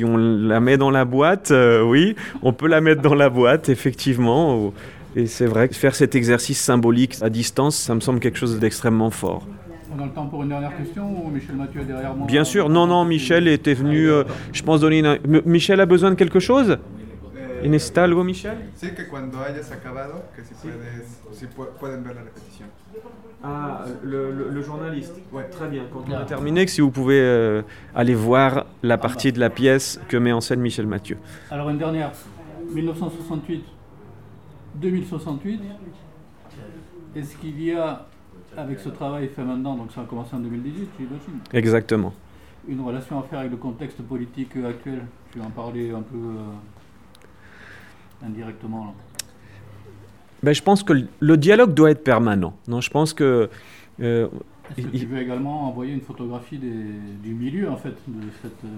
si 0.00 0.04
on 0.04 0.16
la 0.16 0.60
met 0.60 0.78
dans 0.78 0.90
la 0.90 1.04
boîte, 1.04 1.50
euh, 1.50 1.82
oui, 1.82 2.16
on 2.42 2.54
peut 2.54 2.68
la 2.68 2.80
mettre 2.80 3.02
dans 3.02 3.14
la 3.14 3.28
boîte, 3.28 3.68
effectivement. 3.68 4.72
Et 5.14 5.26
c'est 5.26 5.44
vrai 5.44 5.68
que 5.68 5.74
faire 5.74 5.94
cet 5.94 6.14
exercice 6.14 6.58
symbolique 6.58 7.16
à 7.20 7.28
distance, 7.28 7.76
ça 7.76 7.94
me 7.94 8.00
semble 8.00 8.18
quelque 8.18 8.38
chose 8.38 8.58
d'extrêmement 8.58 9.10
fort. 9.10 9.46
On 9.94 10.00
a 10.00 10.06
le 10.06 10.12
temps 10.12 10.26
pour 10.26 10.42
une 10.42 10.48
dernière 10.48 10.74
question 10.74 11.04
ou 11.04 11.28
Michel 11.28 11.56
Mathieu 11.56 11.82
est 11.82 11.84
derrière 11.84 12.14
moi 12.14 12.26
Bien 12.26 12.44
sûr, 12.44 12.70
non, 12.70 12.86
non, 12.86 13.04
Michel 13.04 13.46
était 13.48 13.74
venu, 13.74 14.08
euh, 14.08 14.22
je 14.52 14.62
pense, 14.62 14.80
donner 14.80 15.00
une... 15.00 15.42
Michel 15.44 15.80
a 15.80 15.86
besoin 15.86 16.10
de 16.10 16.14
quelque 16.14 16.40
chose? 16.40 16.78
¿Necesita 17.62 18.04
algo, 18.04 18.24
Michel? 18.24 18.56
Sí, 18.76 18.92
que 18.96 19.06
cuando 19.06 19.40
hayas 19.42 19.70
acabado, 19.70 20.24
que 20.34 20.42
si, 20.42 20.54
puedes, 20.54 21.18
si 21.32 21.46
pueden 21.78 22.02
ver 22.04 22.14
la 22.14 22.22
répétition. 22.22 22.68
Ah, 23.42 23.84
le, 24.02 24.62
journaliste. 24.62 25.14
Ouais, 25.32 25.44
très 25.44 25.68
bien. 25.68 25.84
Quand 25.92 26.04
on 26.06 26.12
a 26.12 26.24
terminé, 26.24 26.66
que 26.66 26.70
si 26.70 26.80
vous 26.80 26.90
pouvez 26.90 27.20
euh, 27.20 27.62
aller 27.94 28.14
voir 28.14 28.66
la 28.82 28.98
partie 28.98 29.32
de 29.32 29.40
la 29.40 29.48
pièce 29.48 29.98
que 30.08 30.16
met 30.16 30.32
en 30.32 30.40
scène 30.40 30.60
Michel 30.60 30.86
Mathieu. 30.86 31.16
Alors 31.50 31.70
une 31.70 31.78
dernière, 31.78 32.12
1968, 32.72 33.64
2068. 34.74 35.60
Est-ce 37.16 37.36
qu'il 37.36 37.60
y 37.62 37.72
a, 37.72 38.06
avec 38.56 38.78
ce 38.78 38.90
travail 38.90 39.28
fait 39.34 39.42
maintenant, 39.42 39.74
donc 39.74 39.90
ça 39.92 40.02
a 40.02 40.04
commencé 40.04 40.36
en 40.36 40.40
2018, 40.40 40.88
j'imagine 40.98 41.40
Exactement. 41.52 42.12
Une 42.68 42.82
relation 42.82 43.18
à 43.18 43.22
faire 43.22 43.40
avec 43.40 43.52
le 43.52 43.56
contexte 43.56 44.02
politique 44.02 44.54
actuel? 44.56 45.02
Tu 45.32 45.40
en 45.40 45.50
parler 45.50 45.90
un 45.90 46.02
peu 46.02 46.16
euh, 46.16 48.26
indirectement 48.26 48.86
là 48.86 48.92
ben, 50.42 50.52
je 50.54 50.62
pense 50.62 50.82
que 50.82 50.92
le 51.20 51.36
dialogue 51.36 51.74
doit 51.74 51.90
être 51.90 52.04
permanent. 52.04 52.54
Non, 52.68 52.80
je 52.80 52.90
pense 52.90 53.12
que. 53.12 53.48
Euh, 54.00 54.28
Est-ce 54.76 54.86
que 54.86 54.96
tu 54.96 55.06
veux 55.06 55.20
également 55.20 55.68
envoyer 55.68 55.92
une 55.92 56.00
photographie 56.00 56.58
du 56.58 57.34
milieu, 57.34 57.70
en 57.70 57.76
fait, 57.76 57.94
de 58.06 58.26
cette. 58.42 58.64
Euh, 58.64 58.68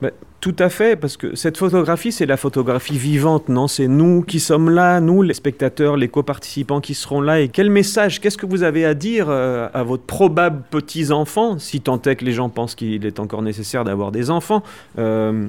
ben, 0.00 0.10
tout 0.40 0.54
à 0.58 0.68
fait, 0.68 0.96
parce 0.96 1.16
que 1.16 1.34
cette 1.34 1.56
photographie, 1.56 2.12
c'est 2.12 2.26
la 2.26 2.36
photographie 2.36 2.98
vivante, 2.98 3.48
non? 3.48 3.66
C'est 3.66 3.88
nous 3.88 4.22
qui 4.22 4.40
sommes 4.40 4.70
là, 4.70 5.00
nous, 5.00 5.22
les 5.22 5.34
spectateurs, 5.34 5.96
les 5.96 6.08
coparticipants 6.08 6.80
qui 6.80 6.94
seront 6.94 7.20
là. 7.20 7.40
Et 7.40 7.48
quel 7.48 7.70
message, 7.70 8.20
qu'est-ce 8.20 8.38
que 8.38 8.46
vous 8.46 8.62
avez 8.62 8.84
à 8.84 8.94
dire 8.94 9.26
euh, 9.28 9.68
à 9.74 9.82
votre 9.82 10.04
probable 10.04 10.62
petits-enfants, 10.70 11.58
si 11.58 11.80
tant 11.80 12.00
est 12.02 12.16
que 12.16 12.24
les 12.24 12.32
gens 12.32 12.48
pensent 12.48 12.74
qu'il 12.74 13.04
est 13.04 13.18
encore 13.18 13.42
nécessaire 13.42 13.84
d'avoir 13.84 14.12
des 14.12 14.30
enfants 14.30 14.62
euh, 14.98 15.48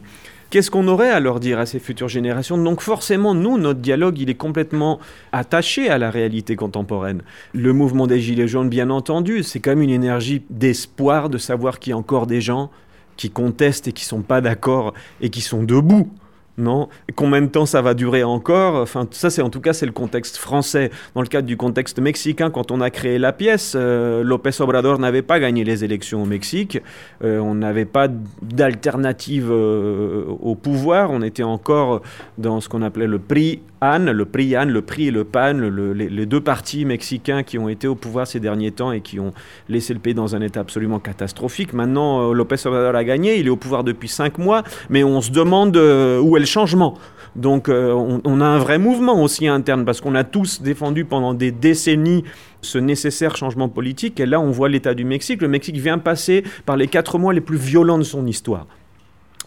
Qu'est-ce 0.50 0.72
qu'on 0.72 0.88
aurait 0.88 1.10
à 1.10 1.20
leur 1.20 1.42
dire 1.42 1.60
à 1.60 1.66
ces 1.66 1.80
futures 1.80 2.08
générations? 2.08 2.58
Donc 2.58 2.80
forcément, 2.80 3.36
nous, 3.36 3.58
notre 3.58 3.82
dialogue, 3.82 4.18
il 4.20 4.30
est 4.30 4.36
complètement 4.36 5.00
attaché 5.34 5.90
à 5.90 5.98
la 5.98 6.10
réalité 6.10 6.56
contemporaine. 6.56 7.22
Le 7.54 7.74
mouvement 7.74 8.08
des 8.08 8.22
Gilets 8.22 8.48
jaunes, 8.48 8.70
bien 8.70 8.90
entendu, 8.90 9.44
c'est 9.44 9.60
quand 9.60 9.72
même 9.72 9.82
une 9.82 9.90
énergie 9.90 10.44
d'espoir 10.50 11.30
de 11.30 11.38
savoir 11.38 11.80
qu'il 11.80 11.92
y 11.92 11.94
a 11.94 11.98
encore 11.98 12.28
des 12.28 12.40
gens 12.40 12.72
qui 13.18 13.30
contestent 13.30 13.90
et 13.90 13.92
qui 13.92 14.06
sont 14.06 14.22
pas 14.22 14.40
d'accord 14.40 14.94
et 15.20 15.30
qui 15.30 15.42
sont 15.42 15.64
debout 15.64 16.10
non 16.58 16.90
Combien 17.16 17.42
de 17.42 17.48
temps 17.48 17.66
ça 17.66 17.82
va 17.82 17.94
durer 17.94 18.24
encore? 18.24 18.76
Enfin, 18.76 19.08
ça, 19.12 19.30
c'est 19.30 19.42
en 19.42 19.50
tout 19.50 19.62
cas, 19.62 19.74
c'est 19.74 19.86
le 19.86 19.92
contexte 19.92 20.38
français. 20.38 20.90
Dans 21.14 21.22
le 21.22 21.28
cadre 21.28 21.48
du 21.48 21.56
contexte 21.56 22.00
mexicain, 22.00 22.50
quand 22.50 22.72
on 22.72 22.82
a 22.82 22.90
créé 22.90 23.20
la 23.20 23.32
pièce, 23.32 23.74
euh, 23.76 24.24
López 24.24 24.60
Obrador 24.60 24.98
n'avait 25.00 25.22
pas 25.22 25.40
gagné 25.40 25.64
les 25.64 25.84
élections 25.84 26.24
au 26.24 26.26
Mexique. 26.26 26.80
Euh, 27.24 27.40
on 27.40 27.56
n'avait 27.56 27.86
pas 27.86 28.08
d'alternative 28.42 29.50
euh, 29.52 30.26
au 30.42 30.56
pouvoir. 30.56 31.12
On 31.12 31.22
était 31.22 31.44
encore 31.44 32.02
dans 32.38 32.60
ce 32.60 32.70
qu'on 32.70 32.82
appelait 32.82 33.08
le 33.08 33.20
prix 33.20 33.62
Anne, 33.82 34.12
le 34.12 34.26
prix 34.26 34.56
Anne, 34.56 34.70
le 34.70 34.82
prix 34.82 35.08
et 35.08 35.12
le 35.12 35.24
PAN, 35.24 35.54
les, 35.54 36.26
deux 36.26 36.42
partis 36.42 36.86
mexicains 36.86 37.44
qui 37.44 37.58
ont 37.58 37.70
été 37.70 37.88
au 37.88 37.96
pouvoir 37.96 38.28
ces 38.28 38.40
derniers 38.40 38.72
temps 38.72 38.92
et 38.92 39.02
qui 39.02 39.20
ont 39.20 39.34
laissé 39.70 39.94
le 39.94 40.00
pays 40.00 40.14
dans 40.14 40.36
un 40.36 40.42
état 40.42 40.60
absolument 40.62 41.00
catastrophique. 41.00 41.74
Maintenant, 41.74 42.34
López 42.34 42.66
Obrador 42.66 42.96
a 42.96 43.04
gagné. 43.04 43.40
Il 43.40 43.48
est 43.48 43.52
au 43.52 43.56
pouvoir 43.56 43.84
depuis 43.84 44.08
cinq 44.08 44.38
mois, 44.38 44.64
mais 44.90 45.04
on 45.04 45.22
se 45.22 45.32
demande 45.32 45.78
où 45.78 46.38
est 46.38 46.40
le 46.40 46.46
changement. 46.46 46.98
Donc 47.38 47.70
euh, 47.70 47.94
on, 47.94 48.42
a 48.42 48.46
un 48.46 48.58
vrai 48.58 48.80
mouvement 48.80 49.22
aussi 49.22 49.48
interne 49.48 49.86
parce 49.86 50.02
qu'on 50.02 50.16
a 50.16 50.24
tous 50.24 50.62
défendu 50.62 51.06
pendant 51.06 51.36
des 51.36 51.52
décennies 51.52 52.24
ce 52.62 52.80
nécessaire 52.80 53.36
changement 53.36 53.70
politique. 53.70 54.20
Et 54.20 54.26
là, 54.26 54.40
on 54.40 54.50
voit 54.50 54.70
l'état 54.70 54.96
du 54.96 55.06
Mexique. 55.06 55.42
Le 55.44 55.48
Mexique 55.48 55.78
vient 55.78 56.00
passer 56.00 56.44
par 56.66 56.78
les 56.78 56.88
quatre 56.88 57.20
mois 57.20 57.34
les 57.34 57.42
plus 57.42 57.58
violents 57.58 58.00
de 58.00 58.04
son 58.04 58.26
histoire. 58.26 58.66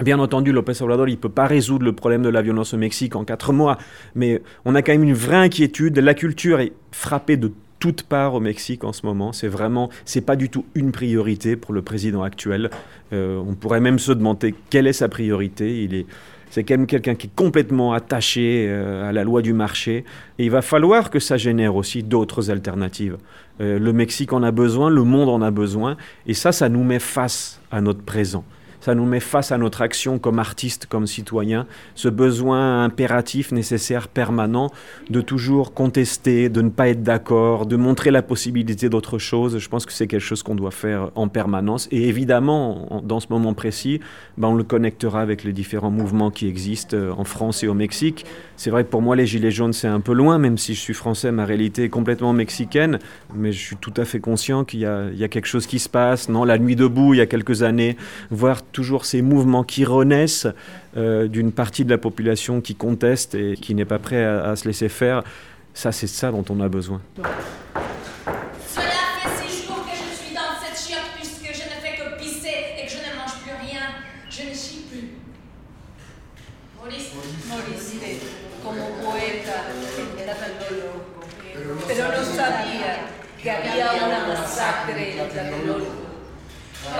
Bien 0.02 0.18
entendu, 0.18 0.50
López 0.50 0.80
Obrador, 0.80 1.08
il 1.08 1.12
ne 1.12 1.16
peut 1.16 1.28
pas 1.28 1.46
résoudre 1.46 1.84
le 1.84 1.92
problème 1.92 2.22
de 2.22 2.30
la 2.30 2.40
violence 2.40 2.72
au 2.72 2.78
Mexique 2.78 3.16
en 3.16 3.24
quatre 3.24 3.52
mois, 3.52 3.76
mais 4.14 4.40
on 4.64 4.74
a 4.74 4.80
quand 4.80 4.92
même 4.92 5.02
une 5.02 5.12
vraie 5.12 5.36
inquiétude. 5.36 5.98
La 5.98 6.14
culture 6.14 6.60
est 6.60 6.72
frappée 6.90 7.36
de 7.36 7.52
toutes 7.80 8.04
parts 8.04 8.34
au 8.34 8.40
Mexique 8.40 8.82
en 8.84 8.94
ce 8.94 9.04
moment. 9.04 9.32
C'est 9.32 9.48
vraiment, 9.48 9.90
c'est 10.06 10.22
pas 10.22 10.36
du 10.36 10.48
tout 10.48 10.64
une 10.74 10.90
priorité 10.90 11.56
pour 11.56 11.74
le 11.74 11.82
président 11.82 12.22
actuel. 12.22 12.70
Euh, 13.12 13.42
on 13.46 13.54
pourrait 13.54 13.80
même 13.80 13.98
se 13.98 14.12
demander 14.12 14.54
quelle 14.70 14.86
est 14.86 14.94
sa 14.94 15.08
priorité. 15.08 15.82
Il 15.82 15.94
est 15.94 16.06
c'est 16.50 16.64
quand 16.64 16.74
même 16.74 16.86
quelqu'un 16.86 17.14
qui 17.14 17.28
est 17.28 17.34
complètement 17.36 17.92
attaché 17.92 18.66
euh, 18.68 19.08
à 19.08 19.12
la 19.12 19.22
loi 19.22 19.40
du 19.40 19.52
marché. 19.52 20.04
Et 20.38 20.44
il 20.46 20.50
va 20.50 20.62
falloir 20.62 21.10
que 21.10 21.20
ça 21.20 21.36
génère 21.36 21.76
aussi 21.76 22.02
d'autres 22.02 22.50
alternatives. 22.50 23.18
Euh, 23.60 23.78
le 23.78 23.92
Mexique 23.92 24.32
en 24.32 24.42
a 24.42 24.50
besoin, 24.50 24.90
le 24.90 25.04
monde 25.04 25.28
en 25.28 25.42
a 25.42 25.52
besoin. 25.52 25.96
Et 26.26 26.34
ça, 26.34 26.50
ça 26.50 26.68
nous 26.68 26.82
met 26.82 26.98
face 26.98 27.60
à 27.70 27.80
notre 27.80 28.02
présent. 28.02 28.44
Ça 28.80 28.94
nous 28.94 29.04
met 29.04 29.20
face 29.20 29.52
à 29.52 29.58
notre 29.58 29.82
action 29.82 30.18
comme 30.18 30.38
artiste, 30.38 30.86
comme 30.86 31.06
citoyen, 31.06 31.66
ce 31.94 32.08
besoin 32.08 32.84
impératif, 32.84 33.52
nécessaire, 33.52 34.08
permanent 34.08 34.70
de 35.08 35.20
toujours 35.20 35.74
contester, 35.74 36.48
de 36.48 36.62
ne 36.62 36.70
pas 36.70 36.88
être 36.88 37.02
d'accord, 37.02 37.66
de 37.66 37.76
montrer 37.76 38.10
la 38.10 38.22
possibilité 38.22 38.88
d'autre 38.88 39.18
chose. 39.18 39.58
Je 39.58 39.68
pense 39.68 39.86
que 39.86 39.92
c'est 39.92 40.06
quelque 40.06 40.20
chose 40.20 40.42
qu'on 40.42 40.54
doit 40.54 40.70
faire 40.70 41.10
en 41.14 41.28
permanence. 41.28 41.88
Et 41.90 42.08
évidemment, 42.08 43.02
dans 43.04 43.20
ce 43.20 43.26
moment 43.30 43.54
précis, 43.54 44.00
ben, 44.38 44.48
on 44.48 44.54
le 44.54 44.64
connectera 44.64 45.20
avec 45.20 45.44
les 45.44 45.52
différents 45.52 45.90
mouvements 45.90 46.30
qui 46.30 46.46
existent 46.48 46.96
euh, 46.96 47.12
en 47.16 47.24
France 47.24 47.62
et 47.62 47.68
au 47.68 47.74
Mexique. 47.74 48.24
C'est 48.60 48.68
vrai 48.68 48.84
que 48.84 48.90
pour 48.90 49.00
moi, 49.00 49.16
les 49.16 49.24
Gilets 49.24 49.50
jaunes, 49.50 49.72
c'est 49.72 49.88
un 49.88 50.00
peu 50.00 50.12
loin, 50.12 50.36
même 50.36 50.58
si 50.58 50.74
je 50.74 50.80
suis 50.80 50.92
français, 50.92 51.32
ma 51.32 51.46
réalité 51.46 51.84
est 51.84 51.88
complètement 51.88 52.34
mexicaine. 52.34 52.98
Mais 53.34 53.52
je 53.52 53.58
suis 53.58 53.76
tout 53.76 53.94
à 53.96 54.04
fait 54.04 54.20
conscient 54.20 54.64
qu'il 54.64 54.80
y, 54.80 54.84
a 54.84 55.28
quelque 55.28 55.46
chose 55.46 55.66
qui 55.66 55.78
se 55.78 55.88
passe. 55.88 56.28
Non, 56.28 56.44
la 56.44 56.58
nuit 56.58 56.76
debout, 56.76 57.14
il 57.14 57.16
y 57.16 57.20
a 57.22 57.26
quelques 57.26 57.62
années, 57.62 57.96
voir 58.30 58.60
toujours 58.60 59.06
ces 59.06 59.22
mouvements 59.22 59.64
qui 59.64 59.86
renaissent 59.86 60.46
euh, 60.98 61.26
d'une 61.26 61.52
partie 61.52 61.86
de 61.86 61.90
la 61.90 61.96
population 61.96 62.60
qui 62.60 62.74
conteste 62.74 63.34
et 63.34 63.54
qui 63.54 63.74
n'est 63.74 63.86
pas 63.86 63.98
prêt 63.98 64.22
à, 64.22 64.50
à 64.50 64.56
se 64.56 64.68
laisser 64.68 64.90
faire. 64.90 65.22
Ça, 65.72 65.90
c'est 65.90 66.06
ça 66.06 66.30
dont 66.30 66.44
on 66.50 66.60
a 66.60 66.68
besoin. 66.68 67.00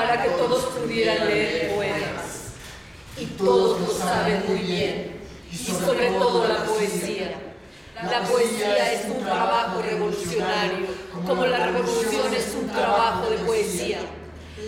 Para 0.00 0.22
que 0.22 0.30
todos 0.30 0.64
pudieran 0.66 1.26
leer 1.26 1.74
poemas. 1.74 2.54
Y 3.18 3.26
todos 3.26 3.80
lo 3.80 3.92
saben 3.92 4.44
muy 4.48 4.60
bien, 4.60 5.20
y 5.52 5.56
sobre 5.56 6.10
todo 6.12 6.48
la 6.48 6.64
poesía. 6.64 7.34
La 8.02 8.22
poesía 8.22 8.92
es 8.94 9.04
un 9.04 9.22
trabajo 9.22 9.82
revolucionario, 9.82 10.86
como 11.26 11.44
la 11.44 11.66
revolución 11.66 12.32
es 12.34 12.54
un 12.54 12.68
trabajo 12.70 13.28
de 13.28 13.36
poesía. 13.38 13.98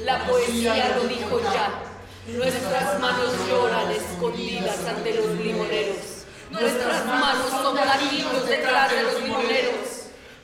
La 0.05 0.27
poesía 0.27 0.97
lo 0.97 1.09
dijo 1.09 1.41
ya. 1.41 1.81
Nuestras 2.27 3.01
manos 3.01 3.33
lloran 3.49 3.91
escondidas 3.91 4.79
ante 4.87 5.15
los 5.15 5.31
limoneros. 5.31 6.27
Nuestras 6.51 7.07
manos 7.07 7.51
son 7.51 7.75
gatillos 7.75 8.47
detrás 8.47 8.91
de 8.91 9.03
los 9.03 9.23
limoneros. 9.23 9.89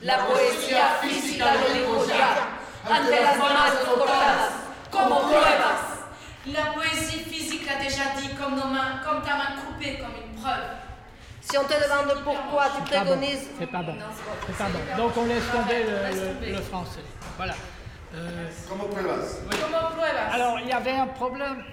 La 0.01 0.25
poesía 0.25 0.97
física 1.01 1.53
lo 1.53 1.73
dijo 1.73 2.05
ya, 2.07 2.59
ante 2.89 3.21
las 3.21 3.37
manos 3.37 3.73
cortadas, 3.85 4.58
como 4.91 5.19
pruebas. 5.21 5.81
La 6.47 6.71
poésie 6.73 7.19
physique 7.19 7.67
a 7.69 7.83
déjà 7.83 8.03
dit 8.19 8.29
comme, 8.35 8.55
nos 8.55 8.67
mains, 8.67 9.01
comme 9.05 9.21
ta 9.23 9.35
main 9.35 9.55
coupée, 9.65 9.97
comme 9.99 10.15
une 10.25 10.41
preuve. 10.41 10.63
Si 11.41 11.57
on 11.57 11.63
te 11.63 11.73
demande 11.73 12.23
pourquoi 12.23 12.65
tu 12.75 12.81
préconises. 12.83 13.47
C'est 13.59 13.67
pas 13.71 13.81
bon. 13.81 13.95
C'est 14.47 14.57
pas 14.57 14.69
bon. 14.69 14.79
Donc 15.03 15.17
on 15.17 15.25
laisse 15.25 15.43
tomber 15.51 15.83
le, 15.83 16.45
le, 16.47 16.55
le 16.55 16.61
français. 16.61 17.01
Voilà. 17.37 17.53
Euh, 18.15 18.47
Comment 18.67 18.85
pruebas 18.85 19.17
oui. 19.51 19.57
Comment 19.61 19.89
pruebas 19.91 20.31
Alors 20.33 20.59
il 20.59 20.67
y 20.67 20.71
avait 20.73 20.95
un 20.95 21.07
problème 21.07 21.63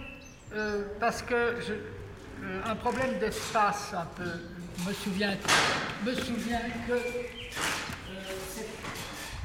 euh, 0.54 0.85
parce 1.00 1.23
que 1.23 1.56
je, 1.66 1.73
euh, 1.73 2.61
un 2.66 2.75
problème 2.76 3.18
d'espace 3.18 3.94
un 3.94 4.06
peu. 4.16 4.30
Je 4.78 4.88
me 4.88 4.94
souviens, 4.94 5.35
me 6.04 6.14
souviens 6.14 6.61
que 6.87 6.92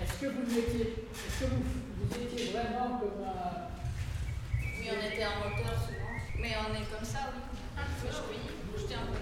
est-ce 0.04 0.14
que 0.20 0.26
vous 0.28 0.58
étiez, 0.58 1.08
est-ce 1.14 1.46
que 1.46 1.50
vous, 1.50 1.64
vous 2.04 2.16
étiez 2.16 2.52
vraiment 2.52 3.00
comme 3.00 3.24
un 3.26 3.61
on 4.92 5.08
était 5.08 5.24
en 5.26 5.40
moteur 5.40 5.72
souvent, 5.80 6.20
mais 6.38 6.52
on 6.60 6.76
est 6.76 6.88
comme 6.92 7.06
ça, 7.06 7.32
oui. 7.32 7.40
Je 8.76 8.94
un 8.94 9.08
peu. 9.08 9.20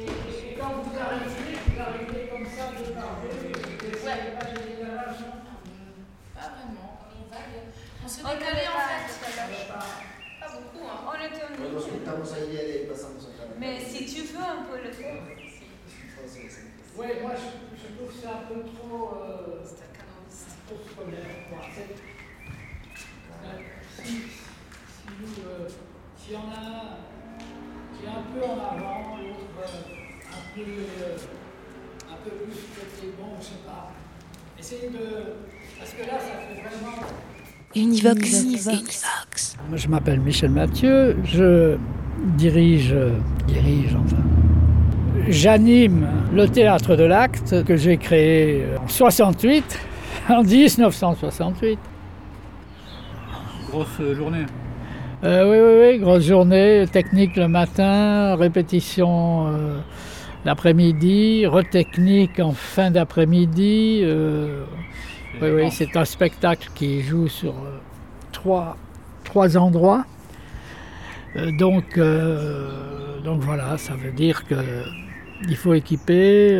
Et, 0.00 0.56
quand 0.58 0.82
vous 0.82 0.98
arrivez, 0.98 1.58
vous 1.66 1.80
arrivez 1.80 2.28
comme 2.28 2.46
ça 2.46 2.72
vous 2.74 2.92
pas 2.92 4.44
de 4.46 4.58
décalage, 4.58 5.20
Pas 6.34 6.48
vraiment, 6.48 6.90
on 7.14 7.30
va 7.30 7.40
On 8.04 8.08
se 8.08 8.18
décalait 8.18 8.68
en 8.68 8.80
fait. 8.82 9.06
Pas 10.40 10.48
beaucoup, 10.48 10.86
hein. 10.86 10.98
On 11.06 11.14
était 11.14 11.44
en 11.44 11.48
Mais 13.58 13.80
si 13.80 14.06
tu 14.06 14.22
veux, 14.22 14.38
on 14.38 14.64
peut 14.70 14.82
le 14.82 14.92
faire. 14.92 15.22
Oui, 16.96 17.06
moi 17.22 17.32
je, 17.36 17.78
je 17.78 17.86
trouve 17.94 18.12
ça 18.20 18.28
un 18.30 18.52
peu 18.52 18.60
trop, 18.64 19.04
euh, 19.22 19.62
trop 20.66 20.78
scolaire. 20.90 21.30
Quoi. 21.48 21.60
Si, 25.08 25.14
si, 25.14 25.40
nous, 25.40 25.48
euh, 25.48 25.68
si 26.16 26.30
on 26.34 26.50
a 26.50 26.60
un 26.60 26.98
qui 27.96 28.04
est 28.04 28.08
un 28.08 28.22
peu 28.34 28.44
en 28.44 28.54
avant, 28.54 29.16
l'autre 29.16 29.40
euh, 29.60 30.32
un, 30.32 30.54
peu, 30.54 30.60
euh, 30.60 31.16
un 32.10 32.16
peu 32.24 32.30
plus 32.30 32.54
côté 32.76 33.14
bon, 33.18 33.28
je 33.40 33.44
sais 33.44 33.52
pas. 33.66 33.92
Essayez 34.58 34.90
de. 34.90 35.34
Parce 35.78 35.92
que 35.92 36.02
là, 36.02 36.18
ça 36.18 36.34
fait 36.38 36.60
vraiment. 36.60 36.96
Univox. 37.74 38.42
Univox. 38.42 39.56
Moi, 39.68 39.76
je 39.76 39.88
m'appelle 39.88 40.20
Michel 40.20 40.50
Mathieu, 40.50 41.16
je 41.24 41.76
dirige, 42.36 42.94
dirige 43.46 43.94
enfin. 43.94 44.22
J'anime 45.28 46.06
le 46.32 46.48
théâtre 46.48 46.96
de 46.96 47.04
l'acte 47.04 47.64
que 47.64 47.76
j'ai 47.76 47.98
créé 47.98 48.64
en 48.82 48.88
68, 48.88 49.78
en 50.28 50.42
1968. 50.42 51.78
Grosse 53.70 54.02
journée. 54.14 54.46
Euh, 55.24 55.50
oui, 55.50 55.58
oui, 55.58 55.94
oui, 55.94 55.98
grosse 55.98 56.22
journée, 56.22 56.84
technique 56.92 57.34
le 57.34 57.48
matin, 57.48 58.36
répétition 58.36 59.48
euh, 59.48 59.80
l'après-midi, 60.44 61.44
retechnique 61.44 62.38
en 62.38 62.52
fin 62.52 62.92
d'après-midi. 62.92 64.02
Euh, 64.04 64.62
oui, 65.42 65.48
oui, 65.50 65.70
c'est 65.72 65.96
un 65.96 66.04
spectacle 66.04 66.70
qui 66.72 67.02
joue 67.02 67.26
sur 67.26 67.52
trois, 68.30 68.76
trois 69.24 69.58
endroits. 69.58 70.04
donc, 71.58 71.98
donc 73.24 73.40
voilà, 73.40 73.76
ça 73.76 73.94
veut 73.94 74.12
dire 74.12 74.46
que 74.46 74.54
il 75.48 75.56
faut 75.56 75.74
équiper 75.74 76.56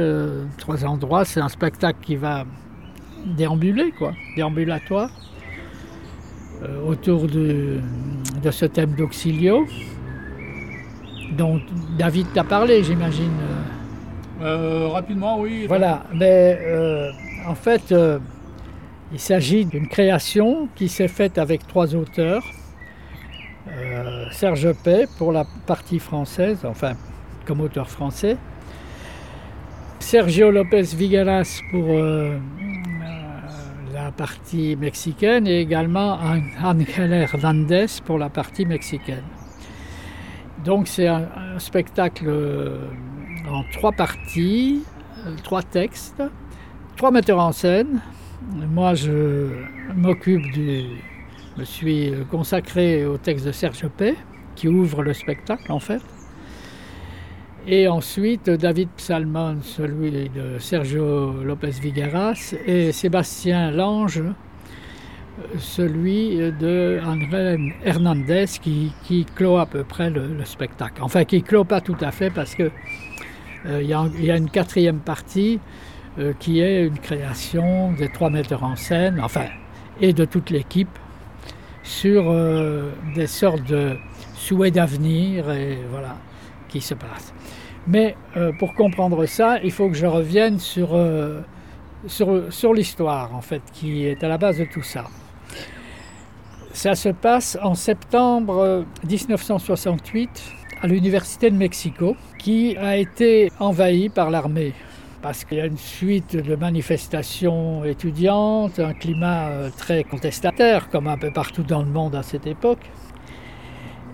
trois 0.58 0.84
endroits. 0.84 1.24
C'est 1.24 1.40
un 1.40 1.48
spectacle 1.48 2.00
qui 2.02 2.16
va 2.16 2.44
déambuler, 3.24 3.92
quoi, 3.92 4.14
déambulatoire. 4.34 5.10
Euh, 6.62 6.82
autour 6.84 7.28
de, 7.28 7.78
de, 8.42 8.50
ce 8.50 8.64
thème 8.64 8.90
d'Auxilio, 8.96 9.64
dont 11.36 11.60
David 11.96 12.26
t'a 12.34 12.42
parlé, 12.42 12.82
j'imagine. 12.82 13.30
Euh, 14.40 14.88
rapidement, 14.88 15.40
oui. 15.40 15.66
Voilà, 15.66 16.04
mais 16.12 16.58
euh, 16.60 17.10
en 17.46 17.54
fait, 17.54 17.92
euh, 17.92 18.18
il 19.12 19.20
s'agit 19.20 19.64
d'une 19.64 19.88
création 19.88 20.68
qui 20.74 20.88
s'est 20.88 21.08
faite 21.08 21.38
avec 21.38 21.66
trois 21.66 21.94
auteurs. 21.94 22.42
Serge 24.32 24.72
Pay 24.82 25.06
pour 25.18 25.30
la 25.30 25.44
partie 25.66 25.98
française, 25.98 26.64
enfin 26.64 26.94
comme 27.44 27.60
auteur 27.60 27.90
français. 27.90 28.36
Sergio 29.98 30.50
Lopez 30.50 30.94
Vigaras 30.96 31.60
pour 31.70 31.86
partie 34.12 34.76
mexicaine 34.76 35.46
et 35.46 35.60
également 35.60 36.18
Angel 36.62 37.12
Hernandez 37.12 37.86
pour 38.04 38.18
la 38.18 38.28
partie 38.28 38.66
mexicaine. 38.66 39.24
Donc 40.64 40.88
c'est 40.88 41.06
un, 41.06 41.28
un, 41.54 41.58
spectacle 41.58 42.28
en 43.50 43.62
trois 43.72 43.92
parties, 43.92 44.82
trois 45.44 45.62
textes, 45.62 46.22
trois 46.96 47.10
metteurs 47.10 47.40
en 47.40 47.52
scène. 47.52 48.00
Moi 48.52 48.94
je 48.94 49.48
m'occupe 49.94 50.42
du... 50.52 50.84
Je 51.54 51.60
me 51.60 51.64
suis 51.64 52.12
consacré 52.30 53.04
au 53.04 53.18
texte 53.18 53.44
de 53.46 53.52
Serge 53.52 53.88
Pay 53.88 54.14
qui 54.54 54.68
ouvre 54.68 55.02
le 55.02 55.12
spectacle 55.12 55.72
en 55.72 55.80
fait. 55.80 56.02
Et 57.66 57.88
ensuite, 57.88 58.48
David 58.48 58.88
Psalmon, 58.96 59.58
celui 59.62 60.30
de 60.30 60.58
Sergio 60.58 61.42
Lopez 61.42 61.72
Vigueras, 61.82 62.54
et 62.66 62.92
Sébastien 62.92 63.70
Lange, 63.70 64.22
celui 65.58 66.36
de 66.36 67.00
André 67.04 67.58
Hernandez, 67.84 68.46
qui, 68.62 69.26
clôt 69.34 69.58
à 69.58 69.66
peu 69.66 69.84
près 69.84 70.10
le, 70.10 70.26
le, 70.26 70.44
spectacle. 70.44 71.02
Enfin, 71.02 71.24
qui 71.24 71.42
clôt 71.42 71.64
pas 71.64 71.80
tout 71.80 71.96
à 72.00 72.10
fait, 72.10 72.30
parce 72.30 72.54
qu'il 72.54 72.70
euh, 73.66 73.82
y, 73.82 73.88
y, 74.24 74.30
a 74.30 74.36
une 74.36 74.50
quatrième 74.50 75.00
partie 75.00 75.60
euh, 76.18 76.32
qui 76.38 76.60
est 76.60 76.84
une 76.84 76.98
création 76.98 77.92
des 77.92 78.08
trois 78.08 78.30
metteurs 78.30 78.64
en 78.64 78.76
scène, 78.76 79.20
enfin, 79.22 79.46
et 80.00 80.12
de 80.12 80.24
toute 80.24 80.50
l'équipe, 80.50 80.98
sur 81.82 82.24
euh, 82.28 82.90
des 83.14 83.26
sortes 83.26 83.64
de 83.64 83.96
souhaits 84.34 84.74
d'avenir, 84.74 85.50
et 85.50 85.78
voilà, 85.90 86.16
qui 86.68 86.80
se 86.80 86.94
passent. 86.94 87.32
Mais 87.86 88.16
euh, 88.36 88.52
pour 88.58 88.74
comprendre 88.74 89.24
ça, 89.26 89.58
il 89.62 89.72
faut 89.72 89.88
que 89.88 89.96
je 89.96 90.06
revienne 90.06 90.58
sur, 90.58 90.90
euh, 90.94 91.40
sur, 92.06 92.52
sur 92.52 92.74
l'histoire, 92.74 93.34
en 93.34 93.40
fait, 93.40 93.62
qui 93.72 94.04
est 94.04 94.22
à 94.22 94.28
la 94.28 94.38
base 94.38 94.58
de 94.58 94.64
tout 94.64 94.82
ça. 94.82 95.04
Ça 96.72 96.94
se 96.94 97.08
passe 97.08 97.58
en 97.62 97.74
septembre 97.74 98.84
1968 99.08 100.28
à 100.82 100.86
l'Université 100.86 101.50
de 101.50 101.56
Mexico, 101.56 102.14
qui 102.38 102.76
a 102.76 102.96
été 102.96 103.50
envahie 103.58 104.10
par 104.10 104.30
l'armée 104.30 104.74
parce 105.22 105.44
qu'il 105.44 105.58
y 105.58 105.60
a 105.60 105.66
une 105.66 105.78
suite 105.78 106.36
de 106.36 106.54
manifestations 106.54 107.84
étudiantes, 107.84 108.78
un 108.78 108.94
climat 108.94 109.48
euh, 109.48 109.70
très 109.76 110.04
contestataire, 110.04 110.88
comme 110.90 111.08
un 111.08 111.18
peu 111.18 111.30
partout 111.32 111.62
dans 111.62 111.82
le 111.82 111.88
monde 111.88 112.14
à 112.14 112.22
cette 112.22 112.46
époque. 112.46 112.78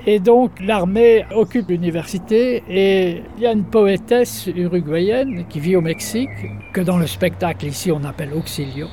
Et 0.07 0.19
donc 0.19 0.61
l'armée 0.61 1.25
occupe 1.35 1.71
l'université 1.71 2.63
et 2.69 3.23
il 3.37 3.43
y 3.43 3.47
a 3.47 3.53
une 3.53 3.65
poétesse 3.65 4.49
uruguayenne 4.55 5.47
qui 5.49 5.61
vit 5.61 5.77
au 5.77 5.81
Mexique, 5.81 6.29
que 6.75 6.83
dans 6.83 6.99
le 6.99 7.07
spectacle 7.07 7.67
ici 7.67 7.91
on 7.91 8.05
appelle 8.05 8.35
Auxilio, 8.35 8.89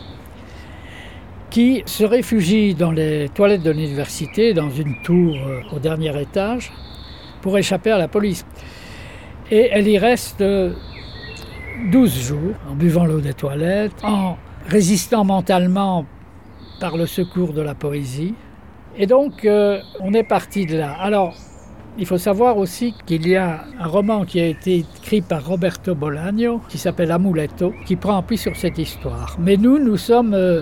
qui 1.50 1.84
se 1.86 2.06
réfugie 2.06 2.76
dans 2.76 2.91
les 2.91 3.28
toilettes 3.28 3.63
de 3.63 3.71
l'université, 3.71 4.54
dans 4.54 4.69
une 4.69 5.02
tour 5.02 5.36
euh, 5.36 5.60
au 5.76 5.80
dernier 5.80 6.17
étage, 6.21 6.71
pour 7.41 7.58
échapper 7.58 7.91
à 7.91 7.97
la 7.97 8.08
police. 8.08 8.45
Et 9.52 9.67
elle 9.69 9.89
y 9.89 9.97
reste 9.97 10.41
12 11.91 12.28
jours 12.28 12.56
en 12.69 12.76
buvant 12.76 13.06
l'eau 13.06 13.19
des 13.19 13.34
toilettes, 13.34 14.02
en 14.04 14.38
résistant 14.69 15.26
mentalement 15.26 16.06
par 16.80 16.95
le 16.95 17.06
secours 17.06 17.52
de 17.52 17.62
la 17.62 17.76
poésie. 17.76 18.34
Et 18.97 19.08
donc, 19.08 19.45
euh, 19.45 19.80
on 20.01 20.13
est 20.13 20.23
parti 20.23 20.65
de 20.65 20.77
là. 20.77 20.93
Alors, 20.99 21.34
il 21.97 22.06
faut 22.06 22.17
savoir 22.17 22.58
aussi 22.58 22.93
qu'il 23.06 23.27
y 23.27 23.36
a 23.36 23.63
un 23.80 23.88
roman 23.88 24.25
qui 24.25 24.39
a 24.39 24.47
été 24.47 24.80
écrit 24.80 25.21
par 25.21 25.45
Roberto 25.45 25.95
Bolaño, 25.95 26.62
qui 26.69 26.77
s'appelle 26.77 27.12
Amuleto, 27.12 27.73
qui 27.86 27.95
prend 27.95 28.17
appui 28.17 28.38
sur 28.38 28.56
cette 28.56 28.77
histoire. 28.77 29.38
Mais 29.39 29.58
nous, 29.58 29.80
nous 29.80 29.97
sommes 29.97 30.34
euh, 30.34 30.62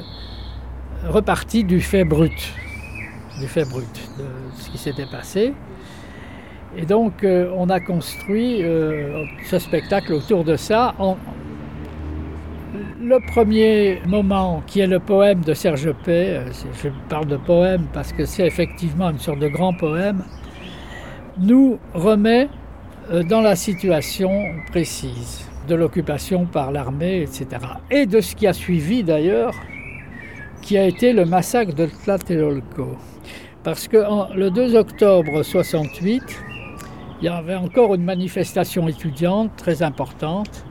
repartis 1.07 1.63
du 1.63 1.81
fait 1.81 2.03
brut, 2.03 2.53
du 3.39 3.47
fait 3.47 3.67
brut, 3.67 4.09
de 4.17 4.25
ce 4.59 4.69
qui 4.69 4.77
s'était 4.77 5.07
passé. 5.07 5.53
Et 6.77 6.85
donc, 6.85 7.23
euh, 7.23 7.51
on 7.57 7.69
a 7.69 7.79
construit 7.79 8.61
ce 8.61 9.57
spectacle 9.57 10.13
autour 10.13 10.43
de 10.43 10.55
ça. 10.55 10.93
Le 13.01 13.19
premier 13.31 14.01
moment, 14.05 14.61
qui 14.67 14.81
est 14.81 14.87
le 14.87 14.99
poème 14.99 15.39
de 15.39 15.53
Serge 15.53 15.89
Pay, 16.03 16.35
euh, 16.35 16.51
je 16.83 16.89
parle 17.07 17.27
de 17.27 17.37
poème 17.37 17.87
parce 17.93 18.11
que 18.11 18.25
c'est 18.25 18.45
effectivement 18.45 19.09
une 19.09 19.19
sorte 19.19 19.39
de 19.39 19.47
grand 19.47 19.73
poème, 19.73 20.23
nous 21.37 21.79
remet 21.93 22.49
dans 23.29 23.39
la 23.41 23.55
situation 23.55 24.29
précise 24.69 25.49
de 25.69 25.75
l'occupation 25.75 26.45
par 26.45 26.71
l'armée, 26.71 27.21
etc. 27.21 27.47
Et 27.89 28.05
de 28.05 28.19
ce 28.19 28.35
qui 28.35 28.47
a 28.47 28.53
suivi 28.53 29.03
d'ailleurs, 29.03 29.55
qui 30.61 30.77
a 30.77 30.85
été 30.85 31.13
le 31.13 31.25
massacre 31.25 31.73
de 31.73 31.85
Tlatelolco. 31.85 32.97
Parce 33.63 33.87
que 33.87 34.03
le 34.35 34.51
2 34.51 34.75
octobre 34.75 35.43
68, 35.43 36.21
il 37.21 37.25
y 37.25 37.29
avait 37.29 37.55
encore 37.55 37.95
une 37.95 38.03
manifestation 38.03 38.87
étudiante 38.87 39.51
très 39.55 39.83
importante, 39.83 40.65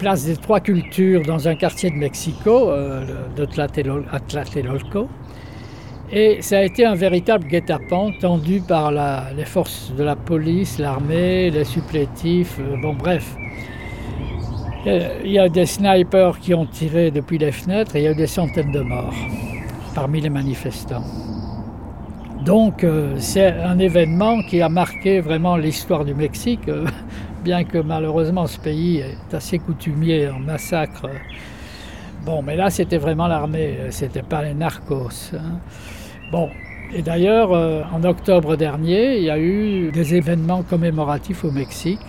place 0.00 0.24
des 0.24 0.36
trois 0.36 0.60
cultures 0.60 1.22
dans 1.22 1.46
un 1.46 1.54
quartier 1.54 1.90
de 1.90 1.96
Mexico, 1.96 2.70
euh, 2.70 3.04
de 3.36 3.44
Tlatelolco. 3.44 5.08
Et 6.10 6.38
ça 6.40 6.58
a 6.58 6.62
été 6.62 6.84
un 6.86 6.94
véritable 6.96 7.46
guet-apens 7.46 8.12
tendu 8.18 8.60
par 8.60 8.90
les 8.90 9.44
forces 9.44 9.92
de 9.96 10.02
la 10.02 10.16
police, 10.16 10.78
l'armée, 10.78 11.50
les 11.50 11.64
supplétifs, 11.64 12.56
euh, 12.58 12.76
bon 12.80 12.94
bref. 12.94 13.36
Il 14.86 15.30
y 15.30 15.38
a 15.38 15.48
des 15.50 15.66
snipers 15.66 16.40
qui 16.40 16.54
ont 16.54 16.64
tiré 16.64 17.10
depuis 17.10 17.36
les 17.36 17.52
fenêtres 17.52 17.94
et 17.96 18.00
il 18.00 18.04
y 18.04 18.08
a 18.08 18.12
eu 18.12 18.16
des 18.16 18.26
centaines 18.26 18.72
de 18.72 18.80
morts 18.80 19.14
parmi 19.94 20.22
les 20.22 20.30
manifestants. 20.30 21.04
Donc 22.44 22.84
euh, 22.84 23.16
c'est 23.18 23.52
un 23.52 23.78
événement 23.78 24.42
qui 24.42 24.62
a 24.62 24.68
marqué 24.70 25.20
vraiment 25.20 25.56
l'histoire 25.56 26.04
du 26.04 26.14
Mexique, 26.14 26.68
euh, 26.68 26.86
bien 27.40 27.64
que 27.64 27.78
malheureusement 27.78 28.46
ce 28.46 28.58
pays 28.58 28.98
est 28.98 29.34
assez 29.34 29.58
coutumier 29.58 30.28
en 30.28 30.38
massacre. 30.38 31.08
Bon, 32.24 32.42
mais 32.42 32.56
là 32.56 32.70
c'était 32.70 32.98
vraiment 32.98 33.26
l'armée, 33.26 33.78
c'était 33.90 34.22
pas 34.22 34.42
les 34.42 34.54
narcos. 34.54 35.32
Hein. 35.34 35.58
Bon, 36.30 36.50
et 36.92 37.02
d'ailleurs 37.02 37.52
euh, 37.52 37.82
en 37.92 38.04
octobre 38.04 38.56
dernier, 38.56 39.18
il 39.18 39.24
y 39.24 39.30
a 39.30 39.38
eu 39.38 39.90
des 39.90 40.14
événements 40.14 40.62
commémoratifs 40.62 41.44
au 41.44 41.50
Mexique. 41.50 42.00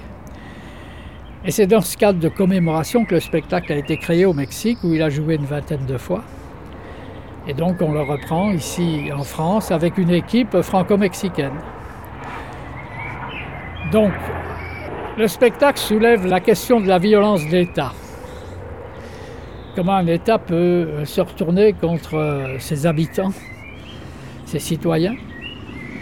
Et 1.44 1.52
c'est 1.52 1.66
dans 1.66 1.82
ce 1.82 1.98
cadre 1.98 2.20
de 2.20 2.30
commémoration 2.30 3.04
que 3.06 3.16
le 3.16 3.20
spectacle 3.20 3.74
a 3.74 3.76
été 3.76 3.98
créé 3.98 4.26
au 4.26 4.34
Mexique, 4.34 4.78
où 4.84 4.94
il 4.94 5.02
a 5.02 5.10
joué 5.10 5.36
une 5.36 5.46
vingtaine 5.46 5.86
de 5.88 5.98
fois. 5.98 6.24
Et 7.48 7.54
donc 7.54 7.82
on 7.82 7.92
le 7.92 8.02
reprend 8.02 8.52
ici 8.52 9.10
en 9.16 9.24
France 9.24 9.72
avec 9.72 9.98
une 9.98 10.12
équipe 10.12 10.62
franco-mexicaine. 10.62 11.60
Donc 13.92 14.14
le 15.18 15.28
spectacle 15.28 15.80
soulève 15.80 16.26
la 16.26 16.40
question 16.40 16.80
de 16.80 16.88
la 16.88 16.98
violence 16.98 17.46
d'État. 17.48 17.94
Comment 19.76 19.96
un 19.96 20.08
État 20.08 20.38
peut 20.38 20.56
euh, 20.56 21.06
se 21.06 21.22
retourner 21.22 21.74
contre 21.74 22.16
euh, 22.16 22.60
ses 22.60 22.86
habitants, 22.86 23.32
ses 24.46 24.60
citoyens, 24.60 25.16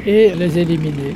et 0.06 0.32
les 0.32 0.60
éliminer? 0.60 1.15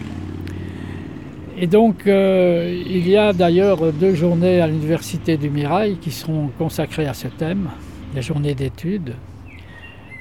Et 1.58 1.68
donc, 1.68 2.08
euh, 2.08 2.84
il 2.86 3.08
y 3.08 3.16
a 3.16 3.32
d'ailleurs 3.34 3.92
deux 3.94 4.16
journées 4.16 4.60
à 4.60 4.68
l'Université 4.68 5.38
du 5.38 5.50
Mirail 5.50 5.98
qui 5.98 6.12
seront 6.12 6.50
consacrées 6.58 7.08
à 7.08 7.14
ce 7.14 7.28
thème, 7.28 7.70
des 8.14 8.22
journées 8.22 8.56
d'études 8.56 9.16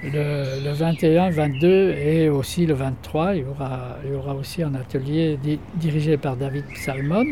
le, 0.03 0.73
21, 0.73 1.31
22 1.31 1.93
et 1.93 2.29
aussi 2.29 2.67
le 2.67 2.75
23. 2.75 3.37
Il 3.37 3.43
y 3.43 3.45
aura, 3.45 3.99
il 4.05 4.11
y 4.11 4.15
aura 4.15 4.35
aussi 4.35 4.63
un 4.63 4.75
atelier 4.75 5.39
dirigé 5.77 6.17
par 6.17 6.37
David 6.37 6.65
Salmon. 6.75 7.25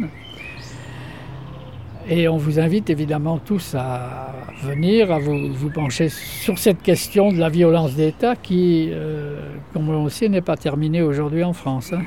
Et 2.08 2.28
on 2.28 2.38
vous 2.38 2.58
invite 2.58 2.90
évidemment 2.90 3.38
tous 3.38 3.74
à 3.78 4.32
venir, 4.62 5.12
à 5.12 5.18
vous, 5.18 5.70
pencher 5.72 6.08
sur 6.08 6.58
cette 6.58 6.82
question 6.82 7.32
de 7.32 7.38
la 7.38 7.48
violence 7.48 7.94
d'État 7.94 8.36
qui, 8.36 8.88
euh, 8.90 9.38
comme 9.72 9.88
on 9.88 10.04
le 10.04 10.10
sait, 10.10 10.28
n'est 10.28 10.40
pas 10.40 10.56
terminée 10.56 11.02
aujourd'hui 11.02 11.44
en 11.44 11.52
France. 11.52 11.92
Hein. 11.92 12.02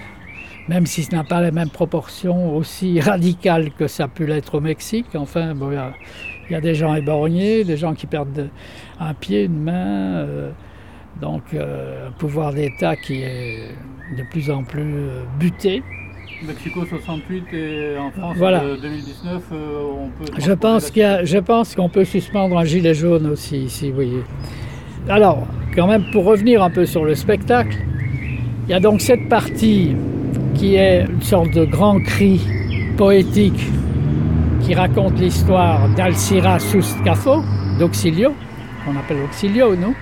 Même 0.67 0.88
si 0.88 1.03
ce 1.03 1.15
n'a 1.15 1.23
pas 1.23 1.41
les 1.41 1.51
mêmes 1.51 1.69
proportions 1.69 2.56
aussi 2.56 2.99
radicales 2.99 3.71
que 3.71 3.88
ça 3.88 4.06
a 4.06 4.08
pu 4.08 4.25
l'être 4.25 4.56
au 4.56 4.62
Mexique. 4.62 5.08
Enfin, 5.15 5.53
il 6.49 6.51
y 6.51 6.56
a 6.56 6.62
des 6.62 6.75
gens 6.75 6.95
éborgnés, 6.95 7.63
des 7.63 7.77
gens 7.77 7.93
qui 7.93 8.08
perdent 8.08 8.49
un 8.99 9.13
pied, 9.13 9.43
une 9.43 9.62
main. 9.62 10.15
Euh, 10.15 10.51
donc 11.21 11.43
euh, 11.53 12.08
un 12.08 12.12
pouvoir 12.12 12.53
d'État 12.53 12.95
qui 12.95 13.21
est 13.21 13.69
de 14.17 14.23
plus 14.32 14.49
en 14.49 14.63
plus 14.63 14.95
buté. 15.39 15.84
Mexico 16.41 16.86
68 16.86 17.54
et 17.54 17.98
en 17.98 18.12
France 18.12 18.38
2019, 18.38 19.43
on 19.52 20.10
peut. 20.10 20.32
Je 20.38 20.52
pense, 20.52 20.91
qu'il 20.91 21.22
je 21.24 21.38
pense 21.38 21.76
qu'on 21.76 21.89
peut 21.89 22.06
suspendre 22.06 22.58
un 22.58 22.65
gilet 22.65 22.93
jaune 22.93 23.28
aussi, 23.28 23.69
si 23.69 23.89
vous 23.89 23.96
voyez. 23.96 24.24
Alors, 25.10 25.46
quand 25.76 25.88
même, 25.88 26.06
pour 26.12 26.26
revenir 26.26 26.63
un 26.63 26.69
peu 26.69 26.86
sur 26.86 27.06
le 27.06 27.15
spectacle, 27.15 27.78
il 28.67 28.72
y 28.72 28.74
a 28.74 28.80
donc 28.80 29.02
cette 29.02 29.28
partie 29.30 29.96
qui 30.56 30.76
est 30.76 31.06
une 31.06 31.22
sorte 31.22 31.52
de 31.52 31.65
grand 31.65 32.00
cri 32.00 32.41
poétique 32.98 33.67
qui 34.62 34.74
raconte 34.74 35.19
l'histoire 35.19 35.89
d'Alcira 35.89 36.60
Sustcafo, 36.60 37.43
d'Auxilio, 37.80 38.34
qu'on 38.86 38.98
appelle 38.98 39.17
Auxilio, 39.26 39.76
non 39.76 39.93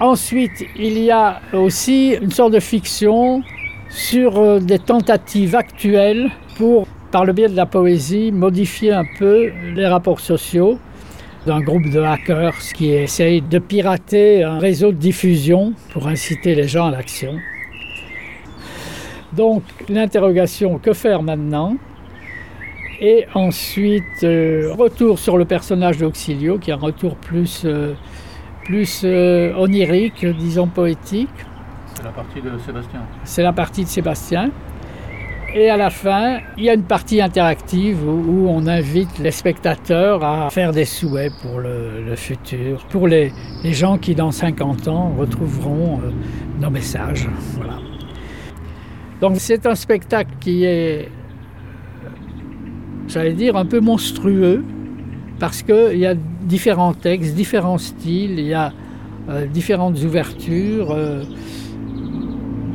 Ensuite, 0.00 0.66
il 0.76 0.98
y 0.98 1.10
a 1.10 1.40
aussi 1.52 2.16
une 2.20 2.30
sorte 2.30 2.52
de 2.52 2.60
fiction 2.60 3.42
sur 3.96 4.38
euh, 4.38 4.60
des 4.60 4.78
tentatives 4.78 5.54
actuelles 5.54 6.30
pour, 6.58 6.86
par 7.10 7.24
le 7.24 7.32
biais 7.32 7.48
de 7.48 7.56
la 7.56 7.64
poésie, 7.64 8.30
modifier 8.30 8.92
un 8.92 9.06
peu 9.18 9.50
les 9.74 9.86
rapports 9.86 10.20
sociaux 10.20 10.78
d'un 11.46 11.60
groupe 11.60 11.88
de 11.88 12.00
hackers 12.00 12.58
qui 12.74 12.90
essayent 12.90 13.40
de 13.40 13.58
pirater 13.58 14.44
un 14.44 14.58
réseau 14.58 14.92
de 14.92 14.98
diffusion 14.98 15.72
pour 15.92 16.08
inciter 16.08 16.54
les 16.54 16.68
gens 16.68 16.88
à 16.88 16.90
l'action. 16.90 17.38
Donc 19.32 19.62
l'interrogation 19.88 20.78
que 20.78 20.92
faire 20.92 21.22
maintenant? 21.22 21.76
Et 23.00 23.24
ensuite, 23.34 24.24
euh, 24.24 24.72
retour 24.76 25.18
sur 25.18 25.38
le 25.38 25.46
personnage 25.46 25.98
d'Auxilio, 25.98 26.58
qui 26.58 26.70
est 26.70 26.74
un 26.74 26.76
retour 26.78 27.16
plus, 27.16 27.66
plus 28.64 29.02
euh, 29.04 29.54
onirique, 29.56 30.24
disons 30.24 30.66
poétique. 30.66 31.28
C'est 31.96 32.04
la 32.04 32.10
partie 32.10 32.40
de 32.40 32.58
Sébastien. 32.58 33.00
C'est 33.24 33.42
la 33.42 33.52
partie 33.52 33.84
de 33.84 33.88
Sébastien. 33.88 34.50
Et 35.54 35.70
à 35.70 35.76
la 35.76 35.90
fin, 35.90 36.40
il 36.58 36.64
y 36.64 36.70
a 36.70 36.74
une 36.74 36.82
partie 36.82 37.20
interactive 37.20 38.06
où, 38.06 38.46
on 38.48 38.66
invite 38.66 39.18
les 39.18 39.30
spectateurs 39.30 40.22
à 40.22 40.50
faire 40.50 40.72
des 40.72 40.84
souhaits 40.84 41.32
pour 41.40 41.60
le, 41.60 42.14
futur, 42.16 42.84
pour 42.90 43.08
les, 43.08 43.32
gens 43.64 43.96
qui 43.96 44.14
dans 44.14 44.30
50 44.30 44.88
ans 44.88 45.14
retrouveront 45.16 46.00
nos 46.60 46.70
messages. 46.70 47.26
Voilà. 47.54 47.78
Donc 49.20 49.36
c'est 49.38 49.64
un 49.64 49.74
spectacle 49.74 50.32
qui 50.40 50.64
est 50.64 51.08
j'allais 53.08 53.32
dire, 53.32 53.56
un 53.56 53.66
peu 53.66 53.80
monstrueux, 53.80 54.64
parce 55.38 55.62
qu'il 55.62 55.98
y 55.98 56.06
a 56.06 56.14
différents 56.14 56.94
textes, 56.94 57.34
différents 57.34 57.78
styles. 57.78 58.38
Il 58.38 58.46
y 58.46 58.54
a 58.54 58.72
euh, 59.28 59.46
différentes 59.46 60.02
ouvertures, 60.02 60.90
euh, 60.90 61.22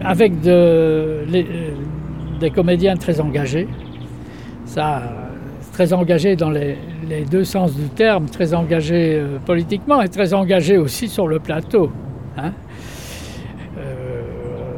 avec 0.03 0.41
de, 0.41 1.23
les, 1.27 1.43
euh, 1.43 1.71
des 2.39 2.49
comédiens 2.51 2.95
très 2.95 3.19
engagés. 3.19 3.67
Ça, 4.65 5.01
très 5.73 5.93
engagés 5.93 6.35
dans 6.35 6.49
les, 6.49 6.77
les 7.07 7.23
deux 7.25 7.43
sens 7.43 7.75
du 7.75 7.87
terme, 7.89 8.25
très 8.25 8.53
engagés 8.53 9.15
euh, 9.15 9.37
politiquement 9.45 10.01
et 10.01 10.09
très 10.09 10.33
engagés 10.33 10.77
aussi 10.77 11.07
sur 11.07 11.27
le 11.27 11.39
plateau. 11.39 11.91
hein. 12.37 12.51
Euh, 13.77 14.21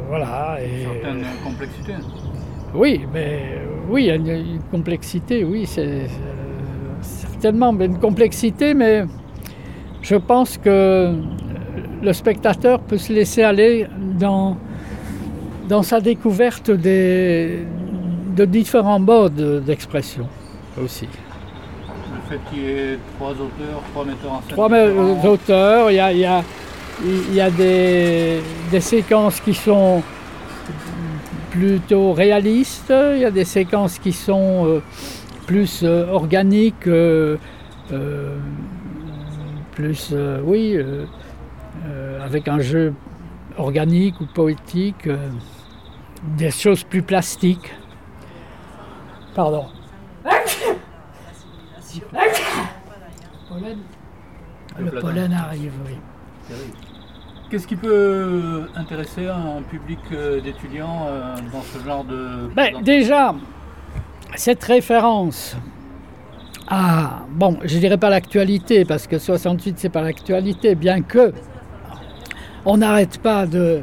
voilà. 0.08 0.58
Et, 0.62 0.84
Certaines 0.84 1.24
complexités. 1.42 1.94
oui, 2.74 3.00
mais 3.12 3.40
oui, 3.90 4.10
une, 4.10 4.26
une 4.28 4.62
complexité, 4.70 5.44
oui, 5.44 5.66
c'est 5.66 5.86
euh, 5.86 6.06
certainement 7.00 7.72
mais 7.72 7.86
une 7.86 7.98
complexité, 7.98 8.74
mais 8.74 9.04
je 10.02 10.16
pense 10.16 10.58
que 10.58 11.14
le 12.02 12.12
spectateur 12.12 12.80
peut 12.80 12.98
se 12.98 13.12
laisser 13.12 13.42
aller 13.42 13.86
dans, 14.18 14.56
dans 15.68 15.82
sa 15.82 16.00
découverte 16.00 16.70
des, 16.70 17.60
de 18.36 18.44
différents 18.44 18.98
modes 19.00 19.62
d'expression 19.64 20.26
aussi. 20.82 21.08
Le 21.08 22.20
fait 22.28 22.40
qu'il 22.50 22.62
y 22.62 22.66
ait 22.66 22.98
trois 23.18 23.30
auteurs, 23.32 23.80
trois 23.92 24.04
metteurs 24.04 24.32
en 24.32 24.40
scène. 24.42 24.50
Trois 24.50 24.68
différents. 24.68 25.22
me- 25.22 25.28
auteurs, 25.28 25.90
il 25.90 25.94
y 25.96 26.00
a, 26.00 26.12
y 26.12 26.24
a- 26.24 26.42
y 27.32 27.40
a 27.40 27.50
des, 27.50 28.40
des 28.70 28.80
séquences 28.80 29.40
qui 29.40 29.54
sont 29.54 30.02
plutôt 31.50 32.12
réalistes, 32.12 32.92
il 33.14 33.20
y 33.20 33.24
a 33.24 33.30
des 33.30 33.44
séquences 33.44 33.98
qui 33.98 34.12
sont 34.12 34.66
euh, 34.66 34.80
plus 35.46 35.82
euh, 35.84 36.06
organiques, 36.10 36.86
euh, 36.88 37.36
euh, 37.92 38.36
plus, 39.72 40.10
euh, 40.12 40.40
oui, 40.44 40.74
euh, 40.76 41.04
euh, 41.86 42.24
avec 42.24 42.48
un 42.48 42.58
jeu 42.60 42.92
organique 43.58 44.20
ou 44.20 44.26
poétique, 44.26 45.06
euh, 45.06 45.16
des 46.36 46.50
choses 46.50 46.82
plus 46.82 47.02
plastiques. 47.02 47.72
Pardon. 49.34 49.66
Pollen. 53.48 53.78
Le 54.78 54.90
pollen 55.00 55.32
arrive, 55.32 55.72
oui. 55.86 55.96
Qu'est-ce 57.50 57.66
qui 57.66 57.76
peut 57.76 58.68
intéresser 58.74 59.28
un 59.28 59.62
public 59.62 60.00
euh, 60.12 60.40
d'étudiants 60.40 61.06
euh, 61.06 61.36
dans 61.52 61.62
ce 61.62 61.78
genre 61.84 62.04
de... 62.04 62.48
Ben, 62.54 62.82
déjà, 62.82 63.34
cette 64.34 64.64
référence 64.64 65.56
à, 66.66 67.22
bon, 67.30 67.58
je 67.62 67.78
dirais 67.78 67.98
pas 67.98 68.08
l'actualité, 68.08 68.84
parce 68.84 69.06
que 69.06 69.18
68, 69.18 69.78
c'est 69.78 69.88
pas 69.88 70.02
l'actualité, 70.02 70.74
bien 70.74 71.02
que 71.02 71.32
on 72.64 72.78
n'arrête 72.78 73.18
pas 73.18 73.46
de, 73.46 73.82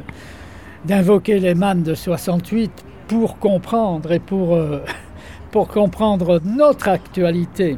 d'invoquer 0.84 1.38
les 1.38 1.54
mannes 1.54 1.82
de 1.82 1.94
68 1.94 2.70
pour 3.08 3.38
comprendre 3.38 4.12
et 4.12 4.18
pour, 4.18 4.54
euh, 4.54 4.84
pour 5.50 5.68
comprendre 5.68 6.40
notre 6.44 6.88
actualité 6.88 7.76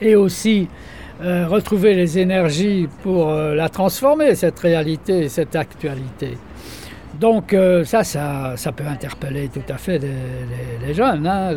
et 0.00 0.16
aussi 0.16 0.68
euh, 1.22 1.46
retrouver 1.46 1.94
les 1.94 2.18
énergies 2.18 2.88
pour 3.02 3.28
euh, 3.28 3.54
la 3.54 3.68
transformer, 3.68 4.34
cette 4.34 4.58
réalité, 4.58 5.28
cette 5.28 5.56
actualité. 5.56 6.36
Donc 7.18 7.56
ça, 7.86 8.04
ça, 8.04 8.52
ça 8.56 8.72
peut 8.72 8.84
interpeller 8.86 9.48
tout 9.48 9.72
à 9.72 9.78
fait 9.78 9.98
les, 9.98 10.92
jeunes. 10.92 11.26
hein. 11.26 11.50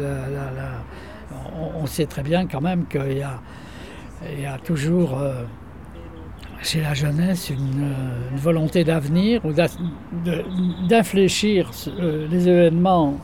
On, 1.82 1.86
sait 1.86 2.06
très 2.06 2.24
bien 2.24 2.48
quand 2.48 2.62
même 2.62 2.86
qu'il 2.86 3.18
y 3.18 4.42
y 4.42 4.46
a 4.46 4.58
toujours 4.64 5.20
chez 6.62 6.82
la 6.82 6.94
jeunesse 6.94 7.50
une, 7.50 7.84
euh, 7.84 8.32
une 8.32 8.38
volonté 8.38 8.84
d'avenir 8.84 9.42
ou 9.46 9.54
d'infléchir 10.88 11.72
euh, 11.88 12.28
les 12.30 12.48
événements 12.48 13.18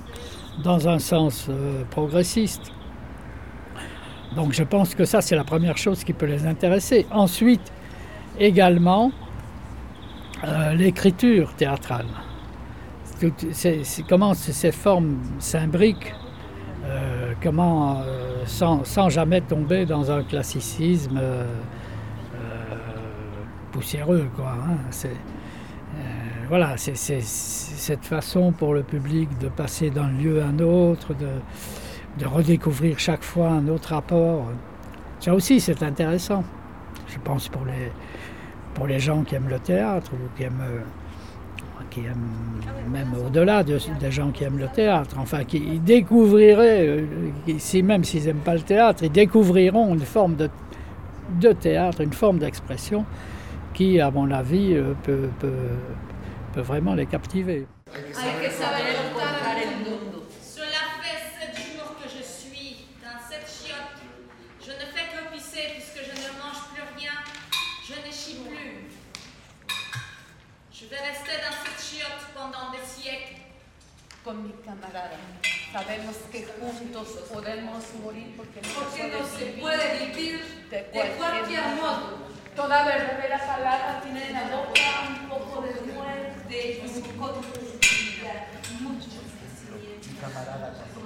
dans 0.64 0.88
un 0.88 1.00
sens 1.00 1.48
euh, 1.50 1.84
progressiste. 1.90 2.72
Donc 4.36 4.54
je 4.54 4.64
pense 4.64 4.96
que 4.96 5.06
ça, 5.06 5.22
c'est 5.22 5.36
la 5.36 5.44
première 5.44 5.78
chose 5.78 6.04
qui 6.04 6.14
peut 6.14 6.26
les 6.26 6.46
intéresser. 6.46 7.06
Ensuite, 7.12 7.72
également, 8.38 9.12
l'écriture 10.74 11.56
théâtrale. 11.56 12.06
Comment 14.10 14.34
ces 14.34 14.72
formes 14.74 15.20
s'imbriquent, 15.40 16.14
comment, 17.42 18.04
sans, 18.46 19.10
jamais 19.10 19.40
tomber 19.40 19.86
dans 19.86 20.12
un 20.12 20.24
classicisme 20.24 21.20
poussiéreux. 23.80 24.28
Quoi, 24.36 24.52
hein. 24.58 24.78
C'est, 24.90 25.10
euh, 25.10 26.02
voilà, 26.48 26.78
c'est 26.78 26.96
cette 26.96 28.06
façon 28.06 28.52
pour 28.52 28.74
le 28.74 28.84
public 28.84 29.28
de 29.40 29.50
passer 29.50 29.90
d'un 29.90 30.10
lieu 30.10 30.42
à 30.42 30.46
un 30.48 30.60
autre, 30.60 31.14
de, 31.14 31.28
de 32.20 32.26
redécouvrir 32.26 32.98
chaque 33.00 33.24
fois 33.24 33.50
un 33.50 33.68
autre 33.68 33.90
rapport. 33.90 34.46
Ça 35.20 35.34
aussi, 35.34 35.60
c'est 35.60 35.84
intéressant. 35.84 36.44
Je 37.08 37.18
pense 37.24 37.50
pour 37.50 37.66
les, 37.66 37.92
pour 38.74 38.88
les 38.88 39.00
gens 39.00 39.24
qui 39.24 39.36
aiment 39.36 39.50
le 39.50 39.60
théâtre 39.60 40.12
ou 40.14 40.38
qui 40.38 40.44
aiment, 40.44 40.64
qui 41.90 42.00
aiment 42.02 42.92
même 42.92 43.14
au-delà 43.26 43.64
de- 43.64 43.80
des 44.00 44.12
gens 44.12 44.32
qui 44.32 44.44
aiment 44.44 44.58
le 44.60 44.68
théâtre, 44.68 45.16
enfin 45.20 45.44
qui 45.44 45.80
découvriraient, 45.80 46.88
euh, 46.88 47.06
si, 47.58 47.84
même 47.84 48.04
s'ils 48.04 48.26
n'aiment 48.26 48.44
pas 48.52 48.56
le 48.56 48.62
théâtre, 48.62 49.04
ils 49.04 49.12
découvriront 49.12 49.94
une 49.94 50.02
forme 50.02 50.36
de, 50.36 50.50
de 51.40 51.52
théâtre, 51.54 52.02
une 52.02 52.14
forme 52.14 52.40
d'expression 52.40 53.06
qui, 53.76 54.00
à 54.00 54.10
mon 54.10 54.32
avis, 54.32 54.74
euh, 54.74 54.94
peut, 55.04 55.30
vraiment 56.56 56.96
les 56.96 57.06
captiver. 57.06 57.68
Cela 57.92 58.02
fait 61.02 61.20
sept 61.38 61.56
jours 61.58 61.92
que 62.02 62.08
je 62.10 62.24
suis 62.24 62.88
dans 63.04 63.20
cette 63.30 63.48
chiotte. 63.48 64.00
Je 64.62 64.72
ne 64.72 64.86
fais 64.94 65.08
que 65.12 65.36
pisser 65.36 65.66
puisque 65.74 66.02
je 66.10 66.16
ne 66.16 66.30
mange 66.40 66.62
plus 66.74 66.86
rien. 66.98 67.16
Je 67.88 67.96
ne 67.96 68.12
chie 68.12 68.38
plus. 68.48 68.88
Je 70.72 70.86
vais 70.86 71.02
rester 71.12 71.36
dans 71.44 71.56
cette 71.66 71.82
chiotte 71.86 72.26
pendant 72.34 72.72
des 72.72 72.86
siècles. 72.86 73.42
Con 74.24 74.36
mi 74.36 74.54
camarada. 74.64 75.55
Sabemos 75.72 76.16
que 76.32 76.46
juntos 76.46 77.08
podemos 77.32 77.84
morir 78.02 78.34
porque 78.38 78.62
no, 78.62 78.70
Porque 78.80 79.08
no 79.08 79.28
se 79.28 79.46
puede 79.60 80.06
vivir 80.06 80.68
de 80.70 80.84
de 80.84 81.12
cualquier 81.18 81.64
modo. 81.76 82.26
Toda 82.56 82.86
verdadera 82.86 83.38
palabra 83.46 84.02
tiene 84.02 84.28
en 84.28 84.34
la 84.34 84.44
boca 84.44 84.82
un 85.10 85.30
poco 85.30 85.62
de 85.62 85.94
muerte 85.94 86.82
y 86.82 86.88
un 86.88 87.02
poco 87.20 87.34
de 87.34 87.44
felicidad. 87.44 88.48
Mucho 88.80 89.10
sufrimiento. 89.10 90.08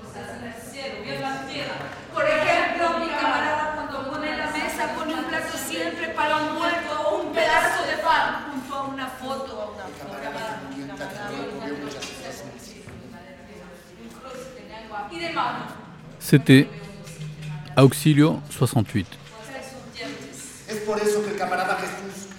Cosas 0.04 0.38
en 0.38 0.44
el 0.44 0.54
cielo 0.54 1.04
y 1.04 1.10
en 1.10 1.22
la 1.22 1.48
tierra. 1.48 1.76
Por 2.14 2.26
ejemplo, 2.26 3.00
mi 3.00 3.10
camarada 3.10 3.74
cuando 3.74 4.12
pone 4.12 4.32
en 4.32 4.38
la 4.38 4.52
mesa 4.52 4.94
pone 4.96 5.16
un 5.16 5.24
plato 5.24 5.58
siempre 5.58 6.10
para 6.10 6.38
un 6.38 6.54
muerto 6.60 7.02
o 7.10 7.22
un 7.22 7.34
pedazo 7.34 7.84
de 7.88 7.98
pan 7.98 8.49
el 21.28 21.36
camarada 21.38 21.78
Jesús 21.78 22.30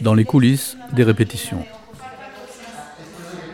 Dans 0.00 0.14
les 0.14 0.24
coulisses 0.24 0.76
des 0.92 1.04
répétitions. 1.04 1.64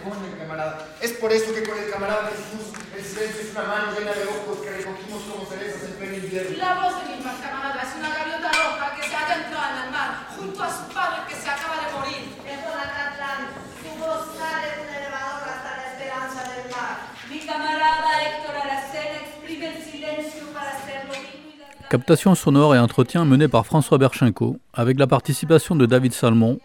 con 0.05 0.24
el 0.24 0.38
camarada. 0.38 0.79
Es 1.02 1.12
por 1.12 1.33
eso 1.33 1.52
que 1.55 1.62
con 1.62 1.76
el 1.79 1.90
camarada 1.90 2.31
Jesús 2.31 2.70
el 2.96 3.05
silencio 3.05 3.40
es 3.42 3.50
una 3.50 3.64
mano 3.66 3.98
llena 3.98 4.12
de 4.12 4.24
ojos 4.24 4.62
que 4.62 4.70
recogimos 4.70 5.22
como 5.26 5.44
cerezas 5.46 5.83
en 5.85 5.92
pleno 5.98 6.16
invierno. 6.16 6.57
La 6.57 6.74
voz 6.74 6.94
de 7.02 7.16
mi 7.16 7.22
camarada 7.22 7.83
es 7.83 7.92
una 7.98 8.11
gaviota 8.14 8.50
roja 8.52 8.94
que 8.94 9.02
se 9.09 9.16
adentra 9.16 9.61
en 9.70 9.76
el 9.85 9.90
mar 9.90 10.11
junto 10.38 10.62
a 10.62 10.70
su 10.70 10.85
padre 10.94 11.18
que 11.29 11.35
se 11.35 11.48
acaba 11.48 11.76
de 11.83 11.92
morir. 11.92 12.22
Es 12.46 12.59
por 12.62 12.79
Acatlán, 12.79 13.50
su 13.83 13.90
voz 13.98 14.38
sale 14.38 14.70
de 14.70 14.83
un 14.87 14.94
elevador 14.94 15.42
hasta 15.50 15.70
la 15.76 15.85
esperanza 15.92 16.40
del 16.55 16.70
mar. 16.70 16.94
Mi 17.29 17.40
camarada 17.42 18.22
Héctor 18.22 18.57
Aracena 18.57 19.18
exprime 19.26 19.66
el 19.76 19.83
silencio 19.83 20.46
para 20.55 20.70
hacerlo 20.79 21.12
vivo 21.12 21.50
y 21.55 21.59
la 21.59 21.70
Captation 21.88 22.35
sonore 22.35 22.75
et 22.75 22.81
entretien 22.81 23.25
mené 23.25 23.46
par 23.46 23.64
François 23.64 23.96
Berchenko, 23.96 24.59
avec 24.75 24.99
la 24.99 25.07
participation 25.07 25.77
de 25.77 25.87
David 25.87 26.12
Salmon, 26.12 26.59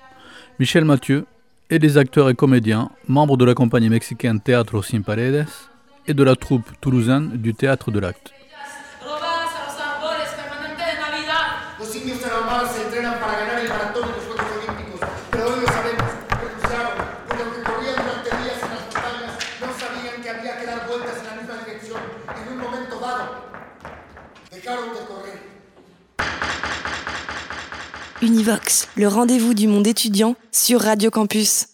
Michel 0.57 0.83
Mathieu 0.83 1.25
et 1.69 1.77
des 1.77 1.97
acteurs 1.97 2.27
et 2.29 2.33
comédiens, 2.33 2.89
membres 3.07 3.37
de 3.37 3.45
la 3.45 3.53
compagnie 3.53 3.89
mexicaine 3.89 4.41
Teatro 4.41 4.81
Sin 4.81 5.01
Paredes 5.01 5.45
et 6.07 6.15
de 6.15 6.23
la 6.23 6.35
troupe 6.35 6.67
toulousaine 6.81 7.37
du 7.37 7.53
Théâtre 7.53 7.91
de 7.91 7.99
l'Acte. 7.99 8.33
Univox, 28.21 28.87
le 28.97 29.07
rendez-vous 29.07 29.55
du 29.55 29.67
monde 29.67 29.87
étudiant 29.87 30.35
sur 30.51 30.81
Radio 30.81 31.09
Campus. 31.09 31.65